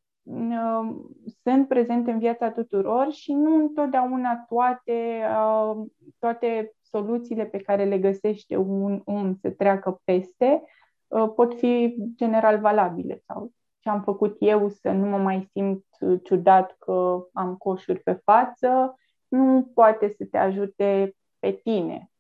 sunt 1.43 1.69
prezente 1.69 2.11
în 2.11 2.19
viața 2.19 2.51
tuturor 2.51 3.13
și 3.13 3.33
nu 3.33 3.55
întotdeauna 3.55 4.45
toate, 4.49 5.23
uh, 5.41 5.87
toate 6.19 6.73
soluțiile 6.83 7.45
pe 7.45 7.59
care 7.59 7.85
le 7.85 7.99
găsește 7.99 8.57
un 8.57 9.03
om 9.05 9.35
să 9.35 9.51
treacă 9.51 10.01
peste 10.05 10.63
uh, 11.07 11.33
pot 11.35 11.55
fi 11.55 11.97
general 12.15 12.61
valabile 12.61 13.23
sau 13.27 13.53
ce 13.79 13.89
am 13.89 14.03
făcut 14.03 14.37
eu 14.39 14.69
să 14.69 14.91
nu 14.91 15.07
mă 15.07 15.17
mai 15.17 15.49
simt 15.53 15.85
ciudat 16.23 16.77
că 16.79 17.27
am 17.33 17.57
coșuri 17.57 18.01
pe 18.01 18.21
față, 18.25 18.95
nu 19.29 19.71
poate 19.75 20.15
să 20.19 20.25
te 20.31 20.39
ajute 20.39 21.17
pe 21.39 21.51
tine 21.51 22.11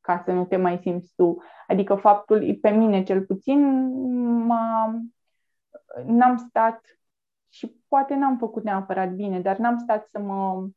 ca 0.00 0.22
să 0.24 0.32
nu 0.32 0.44
te 0.44 0.56
mai 0.56 0.78
simți 0.78 1.12
tu. 1.16 1.42
Adică 1.66 1.94
faptul, 1.94 2.58
pe 2.60 2.70
mine 2.70 3.02
cel 3.02 3.22
puțin, 3.24 3.88
m-a, 4.46 5.00
n-am 6.06 6.36
stat 6.36 6.80
și 7.52 7.76
poate 7.88 8.14
n-am 8.14 8.36
făcut 8.38 8.62
neapărat 8.62 9.10
bine, 9.10 9.40
dar 9.40 9.56
n-am 9.56 9.78
stat 9.78 10.08
să 10.08 10.18
mă 10.18 10.68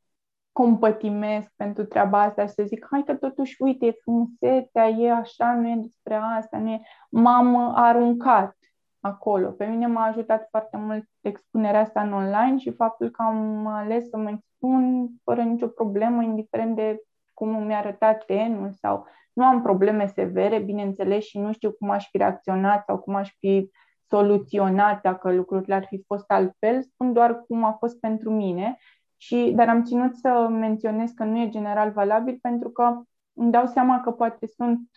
compătimesc 0.51 1.53
pentru 1.55 1.85
treaba 1.85 2.21
asta 2.21 2.45
și 2.45 2.53
să 2.53 2.63
zic, 2.63 2.88
hai 2.91 3.03
că 3.05 3.15
totuși, 3.15 3.61
uite, 3.61 3.95
frumusețea 4.01 4.88
e 4.88 5.11
așa, 5.11 5.53
nu 5.53 5.67
e 5.69 5.75
despre 5.75 6.15
asta, 6.15 6.57
nu 6.57 6.69
e... 6.69 6.81
M-am 7.09 7.55
aruncat 7.75 8.55
acolo. 8.99 9.49
Pe 9.49 9.65
mine 9.65 9.88
m-a 9.88 10.05
ajutat 10.05 10.47
foarte 10.49 10.77
mult 10.77 11.09
expunerea 11.21 11.79
asta 11.79 12.01
în 12.01 12.13
online 12.13 12.57
și 12.57 12.71
faptul 12.71 13.09
că 13.09 13.21
am 13.21 13.67
ales 13.67 14.09
să 14.09 14.17
mă 14.17 14.29
expun 14.29 15.09
fără 15.23 15.41
nicio 15.41 15.67
problemă, 15.67 16.23
indiferent 16.23 16.75
de 16.75 17.01
cum 17.33 17.65
mi-a 17.65 17.77
arătat 17.77 18.25
tenul 18.25 18.71
sau 18.71 19.05
nu 19.33 19.43
am 19.43 19.61
probleme 19.61 20.05
severe, 20.05 20.59
bineînțeles, 20.59 21.23
și 21.23 21.39
nu 21.39 21.51
știu 21.51 21.71
cum 21.71 21.89
aș 21.89 22.09
fi 22.09 22.17
reacționat 22.17 22.83
sau 22.85 22.97
cum 22.97 23.15
aș 23.15 23.35
fi 23.39 23.71
soluționat 24.15 25.01
dacă 25.01 25.32
lucrurile 25.34 25.75
ar 25.75 25.86
fi 25.86 26.04
fost 26.08 26.32
altfel, 26.32 26.82
spun 26.84 27.13
doar 27.13 27.43
cum 27.47 27.63
a 27.63 27.71
fost 27.71 27.99
pentru 27.99 28.32
mine, 28.32 28.78
și, 29.17 29.51
dar 29.56 29.69
am 29.69 29.84
ținut 29.84 30.15
să 30.15 30.47
menționez 30.49 31.12
că 31.12 31.23
nu 31.23 31.39
e 31.39 31.49
general 31.49 31.91
valabil 31.91 32.38
pentru 32.41 32.69
că 32.69 33.01
îmi 33.34 33.51
dau 33.51 33.65
seama 33.65 33.99
că 33.99 34.12
poate 34.12 34.47
sunt 34.47 34.89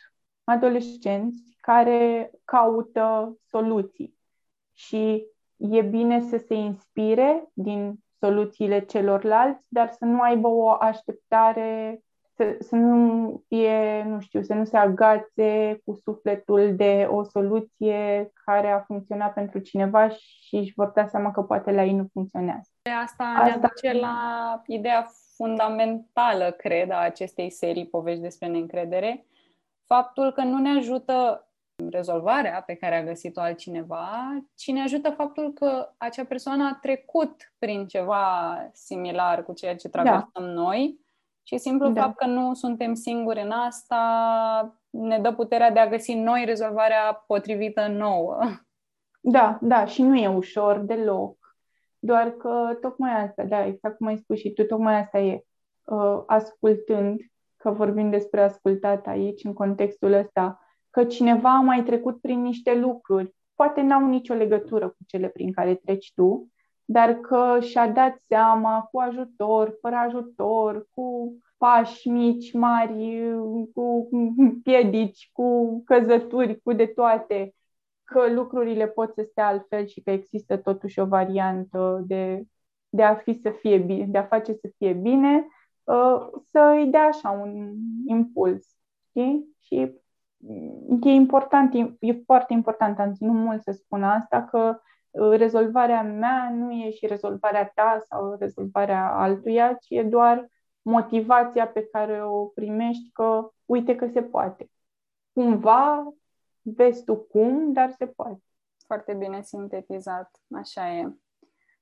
adolescenți 0.44 1.56
care 1.60 2.30
caută 2.44 3.36
soluții 3.46 4.18
și 4.72 5.26
e 5.56 5.82
bine 5.82 6.20
să 6.20 6.36
se 6.36 6.54
inspire 6.54 7.48
din 7.52 7.94
soluțiile 8.20 8.84
celorlalți, 8.84 9.66
dar 9.68 9.88
să 9.88 10.04
nu 10.04 10.20
aibă 10.20 10.48
o 10.48 10.70
așteptare, 10.70 12.02
să, 12.38 12.56
să 12.60 12.76
nu 12.76 13.42
fie, 13.48 14.04
nu 14.06 14.20
știu, 14.20 14.42
să 14.42 14.54
nu 14.54 14.64
se 14.64 14.76
agațe 14.76 15.80
cu 15.84 15.94
sufletul 16.04 16.76
de 16.76 17.08
o 17.10 17.22
soluție 17.22 18.32
care 18.44 18.70
a 18.70 18.80
funcționat 18.80 19.32
pentru 19.32 19.58
cineva 19.58 20.08
și 20.08 20.56
își 20.56 20.72
vor 20.76 20.90
da 20.94 21.06
seama 21.06 21.30
că 21.30 21.42
poate 21.42 21.70
la 21.70 21.84
ei 21.84 21.92
nu 21.92 22.08
funcționează. 22.12 22.68
Asta, 23.02 23.24
Asta 23.24 23.44
ne 23.44 23.50
aduce 23.50 23.92
la 23.92 24.62
ideea 24.66 25.06
fundamentală, 25.34 26.50
cred, 26.50 26.90
a 26.90 26.98
acestei 26.98 27.50
serii 27.50 27.86
povești 27.86 28.22
despre 28.22 28.46
neîncredere, 28.46 29.26
faptul 29.84 30.32
că 30.32 30.42
nu 30.42 30.58
ne 30.58 30.76
ajută 30.76 31.48
rezolvarea 31.90 32.62
pe 32.66 32.74
care 32.74 32.96
a 32.96 33.04
găsit-o 33.04 33.40
altcineva, 33.40 34.10
ci 34.54 34.70
ne 34.70 34.82
ajută 34.82 35.10
faptul 35.10 35.52
că 35.52 35.92
acea 35.96 36.24
persoană 36.24 36.64
a 36.64 36.78
trecut 36.80 37.52
prin 37.58 37.86
ceva 37.86 38.56
similar 38.72 39.44
cu 39.44 39.52
ceea 39.52 39.76
ce 39.76 39.88
traversăm 39.88 40.30
da. 40.32 40.40
noi 40.40 41.06
și 41.48 41.58
simplu 41.58 41.88
da. 41.88 42.02
fapt 42.02 42.16
că 42.16 42.26
nu 42.26 42.54
suntem 42.54 42.94
singuri 42.94 43.40
în 43.40 43.50
asta 43.50 44.00
ne 44.90 45.18
dă 45.18 45.32
puterea 45.32 45.70
de 45.70 45.78
a 45.78 45.88
găsi 45.88 46.14
noi 46.14 46.44
rezolvarea 46.44 47.24
potrivită 47.26 47.86
nouă. 47.86 48.38
Da, 49.20 49.58
da, 49.60 49.84
și 49.84 50.02
nu 50.02 50.16
e 50.16 50.28
ușor 50.28 50.78
deloc. 50.78 51.36
Doar 51.98 52.30
că 52.30 52.78
tocmai 52.80 53.24
asta, 53.24 53.44
da, 53.44 53.66
exact 53.66 53.96
cum 53.96 54.06
ai 54.06 54.16
spus 54.16 54.38
și 54.38 54.52
tu, 54.52 54.64
tocmai 54.64 55.00
asta 55.00 55.18
e 55.18 55.44
uh, 55.84 56.22
ascultând, 56.26 57.20
că 57.56 57.70
vorbim 57.70 58.10
despre 58.10 58.42
ascultat 58.42 59.06
aici, 59.06 59.44
în 59.44 59.52
contextul 59.52 60.12
ăsta, 60.12 60.60
că 60.90 61.04
cineva 61.04 61.50
a 61.50 61.60
mai 61.60 61.82
trecut 61.82 62.20
prin 62.20 62.42
niște 62.42 62.74
lucruri, 62.74 63.34
poate 63.54 63.80
n-au 63.80 64.06
nicio 64.06 64.34
legătură 64.34 64.88
cu 64.88 64.98
cele 65.06 65.28
prin 65.28 65.52
care 65.52 65.74
treci 65.74 66.12
tu, 66.14 66.48
dar 66.90 67.14
că 67.14 67.60
și-a 67.60 67.88
dat 67.88 68.18
seama 68.20 68.88
cu 68.90 68.98
ajutor, 68.98 69.76
fără 69.80 69.96
ajutor, 69.96 70.88
cu 70.94 71.36
pași 71.56 72.08
mici, 72.08 72.52
mari, 72.52 73.22
cu 73.74 74.08
piedici, 74.62 75.30
cu 75.32 75.82
căzături, 75.84 76.60
cu 76.60 76.72
de 76.72 76.86
toate, 76.86 77.54
că 78.04 78.32
lucrurile 78.32 78.86
pot 78.86 79.14
să 79.14 79.26
stea 79.30 79.46
altfel 79.46 79.86
și 79.86 80.00
că 80.00 80.10
există 80.10 80.56
totuși 80.56 80.98
o 80.98 81.06
variantă 81.06 82.02
de, 82.06 82.44
de 82.88 83.02
a 83.02 83.14
fi 83.14 83.34
să 83.34 83.50
fie 83.50 83.78
bine, 83.78 84.06
de 84.06 84.18
a 84.18 84.24
face 84.24 84.52
să 84.52 84.70
fie 84.76 84.92
bine, 84.92 85.46
uh, 85.84 86.28
să 86.44 86.74
îi 86.76 86.86
dea 86.86 87.04
așa 87.04 87.30
un 87.30 87.74
impuls. 88.06 88.66
Știi? 89.08 89.56
Și 89.60 89.76
e 91.02 91.10
important, 91.10 91.74
e 92.00 92.12
foarte 92.24 92.52
important, 92.52 92.98
am 92.98 93.12
ținut 93.12 93.34
mult 93.34 93.62
să 93.62 93.70
spun 93.72 94.02
asta, 94.02 94.42
că 94.42 94.58
uh, 94.58 94.86
rezolvarea 95.12 96.02
mea 96.02 96.50
nu 96.52 96.72
e 96.72 96.90
și 96.90 97.06
rezolvarea 97.06 97.70
ta 97.74 98.02
sau 98.08 98.36
rezolvarea 98.38 99.12
altuia, 99.12 99.74
ci 99.74 99.86
e 99.88 100.02
doar 100.02 100.48
motivația 100.82 101.68
pe 101.68 101.84
care 101.92 102.24
o 102.24 102.44
primești 102.44 103.10
că 103.12 103.50
uite 103.64 103.96
că 103.96 104.06
se 104.06 104.22
poate. 104.22 104.70
Cumva 105.32 106.12
vezi 106.62 107.04
tu 107.04 107.16
cum, 107.16 107.72
dar 107.72 107.90
se 107.90 108.06
poate. 108.06 108.42
Foarte 108.86 109.14
bine 109.14 109.42
sintetizat, 109.42 110.30
așa 110.54 110.90
e. 110.90 111.12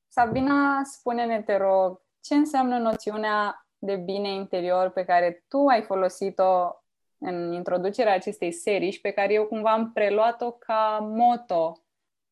Sabina, 0.09 0.83
spune-ne, 0.85 1.43
te 1.43 1.57
rog, 1.57 2.03
ce 2.21 2.35
înseamnă 2.35 2.79
noțiunea 2.79 3.67
de 3.79 3.97
bine 3.97 4.29
interior 4.29 4.91
pe 4.91 5.05
care 5.05 5.45
tu 5.49 5.67
ai 5.67 5.83
folosit-o 5.83 6.71
în 7.19 7.53
introducerea 7.53 8.15
acestei 8.15 8.53
serii 8.53 8.91
și 8.91 9.01
pe 9.01 9.11
care 9.11 9.33
eu 9.33 9.47
cumva 9.47 9.73
am 9.73 9.93
preluat-o 9.93 10.51
ca 10.51 10.99
moto. 11.03 11.81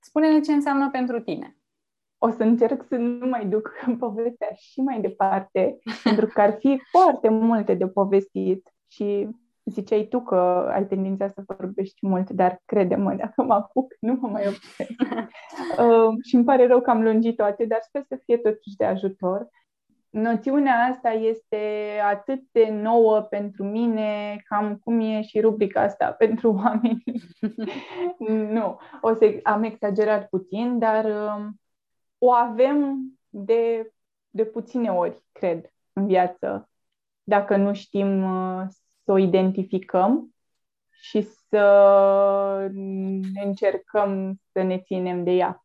Spune-ne 0.05 0.41
ce 0.41 0.53
înseamnă 0.53 0.91
pentru 0.91 1.21
tine. 1.21 1.57
O 2.19 2.31
să 2.31 2.43
încerc 2.43 2.85
să 2.89 2.97
nu 2.97 3.27
mai 3.27 3.47
duc 3.47 3.73
povestea 3.99 4.49
și 4.55 4.81
mai 4.81 5.01
departe, 5.01 5.79
pentru 6.03 6.27
că 6.27 6.41
ar 6.41 6.57
fi 6.59 6.81
foarte 6.91 7.29
multe 7.29 7.75
de 7.75 7.89
povestit 7.89 8.73
și 8.87 9.29
ziceai 9.65 10.07
tu 10.07 10.21
că 10.21 10.71
ai 10.73 10.87
tendința 10.87 11.29
să 11.29 11.43
vorbești 11.47 12.07
mult, 12.07 12.31
dar 12.31 12.63
crede-mă, 12.65 13.15
dacă 13.15 13.43
mă 13.43 13.55
apuc, 13.55 13.95
nu 14.01 14.19
mă 14.21 14.29
mai 14.29 14.43
opresc. 14.47 15.01
uh, 15.79 16.15
și 16.29 16.35
îmi 16.35 16.45
pare 16.45 16.67
rău 16.67 16.81
că 16.81 16.91
am 16.91 17.03
lungit 17.03 17.37
toate, 17.37 17.65
dar 17.65 17.79
sper 17.83 18.03
să 18.09 18.21
fie 18.25 18.37
totuși 18.37 18.77
de 18.77 18.85
ajutor. 18.85 19.49
Noțiunea 20.15 20.75
asta 20.91 21.11
este 21.11 21.89
atât 22.05 22.43
de 22.53 22.69
nouă 22.71 23.21
pentru 23.21 23.65
mine, 23.65 24.37
cam 24.45 24.77
cum 24.77 25.01
e 25.01 25.23
și 25.23 25.41
rubrica 25.41 25.83
asta 25.83 26.13
pentru 26.19 26.53
oameni. 26.53 27.05
nu, 28.53 28.79
o 29.01 29.15
să 29.15 29.41
am 29.43 29.63
exagerat 29.63 30.29
puțin, 30.29 30.79
dar 30.79 31.05
uh, 31.05 31.47
o 32.19 32.33
avem 32.33 32.99
de, 33.29 33.93
de 34.31 34.45
puține 34.45 34.91
ori, 34.91 35.25
cred, 35.33 35.73
în 35.93 36.07
viață, 36.07 36.71
dacă 37.23 37.57
nu 37.57 37.75
știm 37.75 38.23
uh, 38.23 38.63
să 39.05 39.13
o 39.13 39.19
identificăm 39.19 40.35
și 40.91 41.23
să 41.23 41.65
încercăm 43.45 44.41
să 44.53 44.63
ne 44.63 44.79
ținem 44.79 45.25
de 45.25 45.31
ea. 45.31 45.64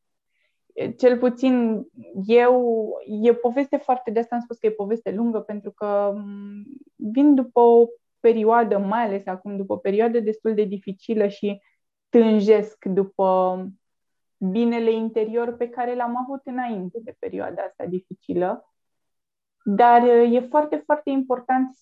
Cel 0.97 1.17
puțin 1.17 1.85
eu, 2.25 2.89
e 3.21 3.33
poveste 3.33 3.77
foarte, 3.77 4.11
de 4.11 4.19
asta 4.19 4.35
am 4.35 4.41
spus 4.41 4.57
că 4.57 4.65
e 4.65 4.71
poveste 4.71 5.11
lungă, 5.11 5.39
pentru 5.39 5.71
că 5.71 6.13
mm, 6.15 6.63
vin 6.95 7.35
după 7.35 7.59
o 7.59 7.87
perioadă, 8.19 8.77
mai 8.77 9.05
ales 9.05 9.27
acum, 9.27 9.57
după 9.57 9.73
o 9.73 9.77
perioadă 9.77 10.19
destul 10.19 10.53
de 10.53 10.63
dificilă 10.63 11.27
și 11.27 11.61
tânjesc 12.09 12.85
după 12.85 13.65
binele 14.37 14.91
interior 14.91 15.55
pe 15.55 15.69
care 15.69 15.95
l-am 15.95 16.17
avut 16.17 16.41
înainte 16.43 16.99
de 17.03 17.15
perioada 17.19 17.61
asta 17.61 17.85
dificilă. 17.85 18.73
Dar 19.63 20.03
e 20.07 20.39
foarte, 20.39 20.75
foarte 20.85 21.09
important 21.09 21.77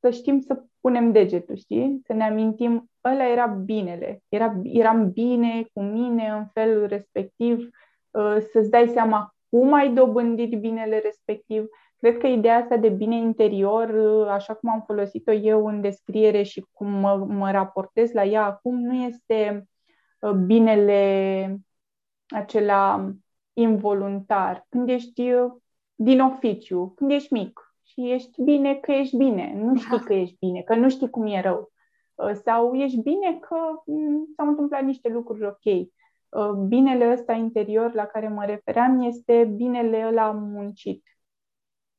să 0.00 0.10
știm 0.10 0.40
să 0.40 0.64
punem 0.80 1.12
degetul, 1.12 1.56
știi? 1.56 2.00
Să 2.04 2.12
ne 2.12 2.24
amintim, 2.24 2.90
ăla 3.04 3.28
era 3.28 3.46
binele, 3.46 4.22
era, 4.28 4.60
eram 4.62 5.10
bine 5.10 5.66
cu 5.72 5.82
mine 5.82 6.28
în 6.28 6.46
felul 6.46 6.86
respectiv, 6.86 7.58
uh, 7.58 7.71
să-ți 8.52 8.70
dai 8.70 8.88
seama 8.88 9.34
cum 9.48 9.72
ai 9.72 9.92
dobândit 9.92 10.60
binele 10.60 10.98
respectiv. 10.98 11.66
Cred 11.98 12.18
că 12.18 12.26
ideea 12.26 12.56
asta 12.56 12.76
de 12.76 12.88
bine 12.88 13.16
interior, 13.16 13.88
uh, 13.88 14.28
așa 14.28 14.54
cum 14.54 14.70
am 14.70 14.82
folosit-o 14.86 15.32
eu 15.32 15.66
în 15.66 15.80
descriere 15.80 16.42
și 16.42 16.66
cum 16.72 16.86
mă, 16.86 17.16
mă 17.16 17.50
raportez 17.50 18.12
la 18.12 18.24
ea 18.24 18.44
acum, 18.44 18.80
nu 18.80 18.94
este 18.94 19.68
uh, 20.20 20.30
binele 20.30 21.56
acela 22.26 23.10
involuntar. 23.52 24.66
Când 24.68 24.88
ești 24.88 25.30
din 25.94 26.20
oficiu, 26.20 26.92
când 26.96 27.10
ești 27.10 27.32
mic, 27.32 27.74
și 27.82 28.10
ești 28.10 28.42
bine 28.42 28.74
că 28.74 28.92
ești 28.92 29.16
bine. 29.16 29.52
Nu 29.56 29.76
știi 29.76 30.00
că 30.00 30.14
ești 30.14 30.36
bine, 30.40 30.60
că 30.60 30.74
nu 30.74 30.88
știi 30.88 31.10
cum 31.10 31.26
e 31.26 31.40
rău. 31.40 31.72
Uh, 32.14 32.32
sau 32.44 32.74
ești 32.74 33.00
bine 33.00 33.38
că 33.40 33.56
mm, 33.86 34.32
s-au 34.36 34.46
întâmplat 34.46 34.82
niște 34.82 35.08
lucruri 35.08 35.46
ok. 35.46 35.88
Uh, 36.32 36.50
binele 36.50 37.12
ăsta 37.12 37.32
interior 37.32 37.94
la 37.94 38.06
care 38.06 38.28
mă 38.28 38.44
refeream 38.44 39.00
este 39.00 39.44
binele 39.44 40.06
ăla 40.06 40.30
muncit. 40.30 41.06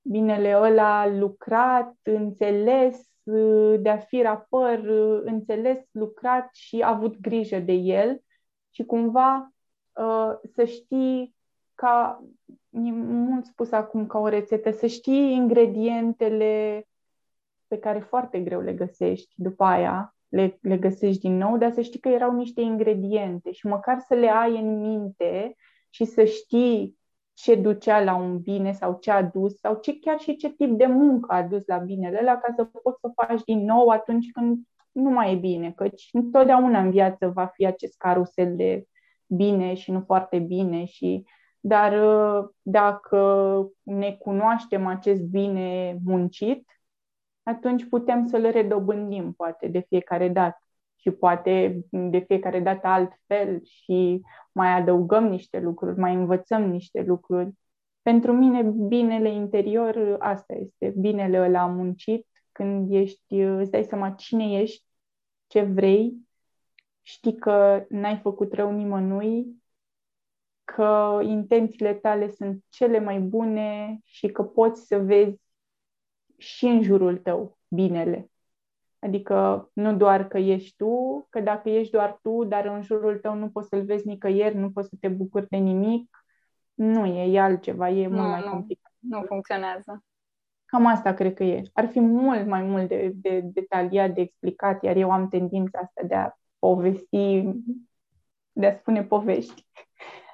Binele 0.01 0.55
ăla 0.55 1.07
lucrat, 1.07 1.95
înțeles, 2.03 3.09
uh, 3.23 3.79
de 3.79 3.89
a 3.89 3.97
fi 3.97 4.21
rapăr, 4.21 4.79
înțeles, 5.23 5.77
lucrat 5.91 6.49
și 6.53 6.83
avut 6.85 7.19
grijă 7.19 7.59
de 7.59 7.73
el 7.73 8.23
și 8.69 8.85
cumva 8.85 9.47
să 10.53 10.63
știi 10.65 11.35
ca 11.75 12.23
e 12.69 12.91
mult 12.91 13.45
spus 13.45 13.71
acum 13.71 14.07
ca 14.07 14.19
o 14.19 14.27
rețetă, 14.27 14.71
să 14.71 14.87
știi 14.87 15.33
ingredientele 15.33 16.87
pe 17.67 17.77
care 17.77 17.99
foarte 17.99 18.39
greu 18.39 18.61
le 18.61 18.73
găsești 18.73 19.33
după 19.35 19.63
aia, 19.63 20.15
le, 20.33 20.57
le 20.61 20.77
găsești 20.77 21.21
din 21.21 21.37
nou, 21.37 21.57
dar 21.57 21.71
să 21.71 21.81
știi 21.81 21.99
că 21.99 22.09
erau 22.09 22.33
niște 22.33 22.61
ingrediente 22.61 23.51
și 23.51 23.67
măcar 23.67 23.99
să 23.99 24.13
le 24.13 24.29
ai 24.29 24.57
în 24.59 24.79
minte 24.79 25.55
și 25.89 26.05
să 26.05 26.23
știi 26.23 26.97
ce 27.33 27.55
ducea 27.55 28.03
la 28.03 28.15
un 28.15 28.39
bine 28.39 28.71
sau 28.71 28.97
ce 28.99 29.11
a 29.11 29.23
dus 29.23 29.59
sau 29.59 29.79
ce, 29.79 29.99
chiar 29.99 30.19
și 30.19 30.35
ce 30.35 30.49
tip 30.49 30.77
de 30.77 30.85
muncă 30.85 31.33
a 31.33 31.43
dus 31.43 31.65
la 31.65 31.77
binele 31.77 32.17
ăla 32.21 32.37
ca 32.37 32.53
să 32.55 32.63
poți 32.63 32.99
să 32.99 33.11
faci 33.15 33.43
din 33.43 33.65
nou 33.65 33.87
atunci 33.87 34.31
când 34.31 34.57
nu 34.91 35.09
mai 35.09 35.33
e 35.33 35.35
bine, 35.35 35.71
căci 35.71 36.09
întotdeauna 36.11 36.79
în 36.79 36.91
viață 36.91 37.27
va 37.27 37.45
fi 37.45 37.65
acest 37.65 37.97
carusel 37.97 38.55
de 38.55 38.85
bine 39.27 39.73
și 39.73 39.91
nu 39.91 40.03
foarte 40.05 40.39
bine 40.39 40.85
și 40.85 41.25
dar 41.59 41.91
uh, 41.91 42.49
dacă 42.61 43.57
ne 43.83 44.11
cunoaștem 44.11 44.85
acest 44.85 45.21
bine 45.21 45.97
muncit, 46.05 46.72
atunci 47.43 47.85
putem 47.89 48.25
să 48.25 48.37
le 48.37 48.49
redobândim, 48.49 49.33
poate, 49.33 49.67
de 49.67 49.79
fiecare 49.79 50.29
dată. 50.29 50.57
Și 50.95 51.11
poate 51.11 51.85
de 51.89 52.19
fiecare 52.19 52.59
dată 52.59 52.87
altfel 52.87 53.63
și 53.63 54.21
mai 54.51 54.73
adăugăm 54.73 55.27
niște 55.27 55.59
lucruri, 55.59 55.99
mai 55.99 56.13
învățăm 56.13 56.63
niște 56.63 57.01
lucruri. 57.01 57.51
Pentru 58.01 58.33
mine, 58.33 58.61
binele 58.61 59.29
interior, 59.33 60.15
asta 60.19 60.53
este, 60.53 60.93
binele 60.97 61.39
ăla 61.39 61.65
muncit, 61.65 62.27
când 62.51 62.93
ești, 62.93 63.39
îți 63.41 63.71
dai 63.71 63.83
seama 63.83 64.11
cine 64.11 64.61
ești, 64.61 64.85
ce 65.47 65.61
vrei, 65.61 66.13
știi 67.01 67.35
că 67.35 67.85
n-ai 67.89 68.17
făcut 68.17 68.53
rău 68.53 68.71
nimănui, 68.71 69.63
că 70.63 71.19
intențiile 71.23 71.93
tale 71.93 72.29
sunt 72.29 72.63
cele 72.69 72.99
mai 72.99 73.19
bune 73.19 73.99
și 74.03 74.27
că 74.27 74.43
poți 74.43 74.87
să 74.87 74.97
vezi 74.97 75.42
și 76.43 76.65
în 76.65 76.81
jurul 76.81 77.17
tău 77.17 77.57
binele. 77.67 78.31
Adică 78.99 79.69
nu 79.73 79.95
doar 79.95 80.27
că 80.27 80.37
ești 80.37 80.75
tu, 80.75 81.27
că 81.29 81.39
dacă 81.39 81.69
ești 81.69 81.91
doar 81.91 82.19
tu, 82.21 82.43
dar 82.43 82.65
în 82.65 82.81
jurul 82.81 83.17
tău 83.17 83.35
nu 83.35 83.49
poți 83.49 83.67
să-l 83.67 83.83
vezi 83.83 84.07
nicăieri, 84.07 84.55
nu 84.55 84.71
poți 84.71 84.89
să 84.89 84.95
te 84.99 85.07
bucuri 85.07 85.49
de 85.49 85.57
nimic, 85.57 86.25
nu 86.73 87.05
e, 87.05 87.35
e 87.35 87.39
altceva, 87.39 87.89
e 87.89 88.07
nu, 88.07 88.15
mult 88.15 88.27
mai 88.27 88.41
nu, 88.45 88.49
complicat. 88.49 88.91
Nu 88.99 89.21
funcționează. 89.21 90.03
Cam 90.65 90.85
asta 90.85 91.13
cred 91.13 91.33
că 91.33 91.43
e. 91.43 91.61
Ar 91.73 91.87
fi 91.87 91.99
mult 91.99 92.47
mai 92.47 92.61
mult 92.61 92.87
de, 92.87 93.11
de 93.13 93.41
detaliat, 93.43 94.13
de 94.13 94.21
explicat, 94.21 94.83
iar 94.83 94.95
eu 94.95 95.11
am 95.11 95.27
tendința 95.27 95.79
asta 95.79 96.01
de 96.07 96.15
a 96.15 96.31
povesti, 96.59 97.49
de 98.51 98.65
a 98.65 98.77
spune 98.77 99.03
povești. 99.03 99.67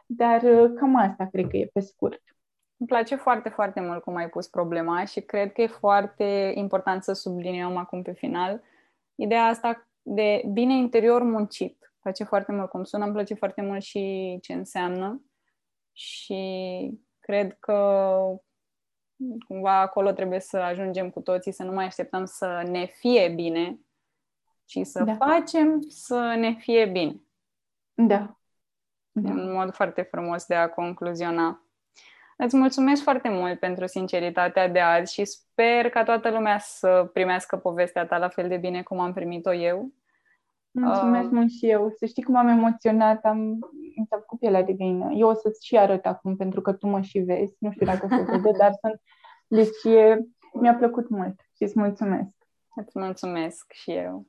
Dar 0.05 0.41
uh, 0.43 0.71
cam 0.75 0.95
asta 0.95 1.25
cred 1.25 1.47
că 1.47 1.57
e 1.57 1.69
pe 1.73 1.79
scurt. 1.79 2.21
Îmi 2.79 2.87
place 2.87 3.15
foarte, 3.15 3.49
foarte 3.49 3.81
mult 3.81 4.03
cum 4.03 4.15
ai 4.15 4.29
pus 4.29 4.47
problema 4.47 5.05
și 5.05 5.21
cred 5.21 5.51
că 5.51 5.61
e 5.61 5.67
foarte 5.67 6.51
important 6.55 7.03
să 7.03 7.13
subliniem 7.13 7.77
acum 7.77 8.01
pe 8.01 8.13
final 8.13 8.61
ideea 9.19 9.45
asta 9.45 9.87
de 10.01 10.43
bine 10.51 10.73
interior 10.73 11.23
muncit. 11.23 11.93
place 12.01 12.23
foarte 12.23 12.51
mult 12.51 12.69
cum 12.69 12.83
sună, 12.83 13.03
îmi 13.03 13.13
place 13.13 13.33
foarte 13.33 13.61
mult 13.61 13.81
și 13.81 14.37
ce 14.41 14.53
înseamnă 14.53 15.23
și 15.91 16.99
cred 17.19 17.57
că 17.59 18.19
cumva 19.47 19.79
acolo 19.79 20.11
trebuie 20.11 20.39
să 20.39 20.57
ajungem 20.57 21.09
cu 21.09 21.21
toții, 21.21 21.51
să 21.51 21.63
nu 21.63 21.71
mai 21.71 21.85
așteptăm 21.85 22.25
să 22.25 22.63
ne 22.67 22.85
fie 22.85 23.29
bine, 23.29 23.79
ci 24.65 24.79
să 24.83 25.03
da. 25.03 25.15
facem 25.15 25.81
să 25.87 26.35
ne 26.37 26.53
fie 26.53 26.85
bine. 26.85 27.21
Da. 27.93 28.39
da. 29.11 29.29
Un 29.29 29.51
mod 29.51 29.73
foarte 29.73 30.01
frumos 30.01 30.45
de 30.45 30.55
a 30.55 30.69
concluziona. 30.69 31.63
Îți 32.43 32.57
mulțumesc 32.57 33.03
foarte 33.03 33.29
mult 33.29 33.59
pentru 33.59 33.87
sinceritatea 33.87 34.67
de 34.67 34.79
azi 34.79 35.13
și 35.13 35.25
sper 35.25 35.89
ca 35.89 36.03
toată 36.03 36.29
lumea 36.29 36.57
să 36.59 37.09
primească 37.13 37.57
povestea 37.57 38.05
ta 38.05 38.17
la 38.17 38.29
fel 38.29 38.47
de 38.47 38.57
bine 38.57 38.81
cum 38.81 38.99
am 38.99 39.13
primit-o 39.13 39.53
eu. 39.53 39.91
Mulțumesc 40.71 41.25
uh, 41.25 41.31
mult 41.31 41.51
și 41.51 41.69
eu. 41.69 41.89
Să 41.97 42.05
știi 42.05 42.23
cum 42.23 42.35
am 42.35 42.47
emoționat, 42.47 43.25
am, 43.25 43.39
mi 43.95 44.05
s-a 44.09 44.17
făcut 44.17 44.39
pielea 44.39 44.63
de 44.63 44.73
găină. 44.73 45.11
Eu 45.13 45.27
o 45.27 45.33
să-ți 45.33 45.65
și 45.65 45.77
arăt 45.77 46.05
acum, 46.05 46.35
pentru 46.35 46.61
că 46.61 46.73
tu 46.73 46.87
mă 46.87 47.01
și 47.01 47.19
vezi. 47.19 47.55
Nu 47.59 47.71
știu 47.71 47.85
dacă 47.85 48.07
se 48.09 48.21
vede, 48.21 48.51
dar 48.57 48.71
sunt... 48.81 49.01
Deci 49.47 49.93
e, 49.95 50.19
mi-a 50.53 50.75
plăcut 50.75 51.09
mult 51.09 51.39
și 51.55 51.63
îți 51.63 51.79
mulțumesc. 51.79 52.35
Îți 52.75 52.99
mulțumesc 52.99 53.71
și 53.71 53.91
eu. 53.91 54.25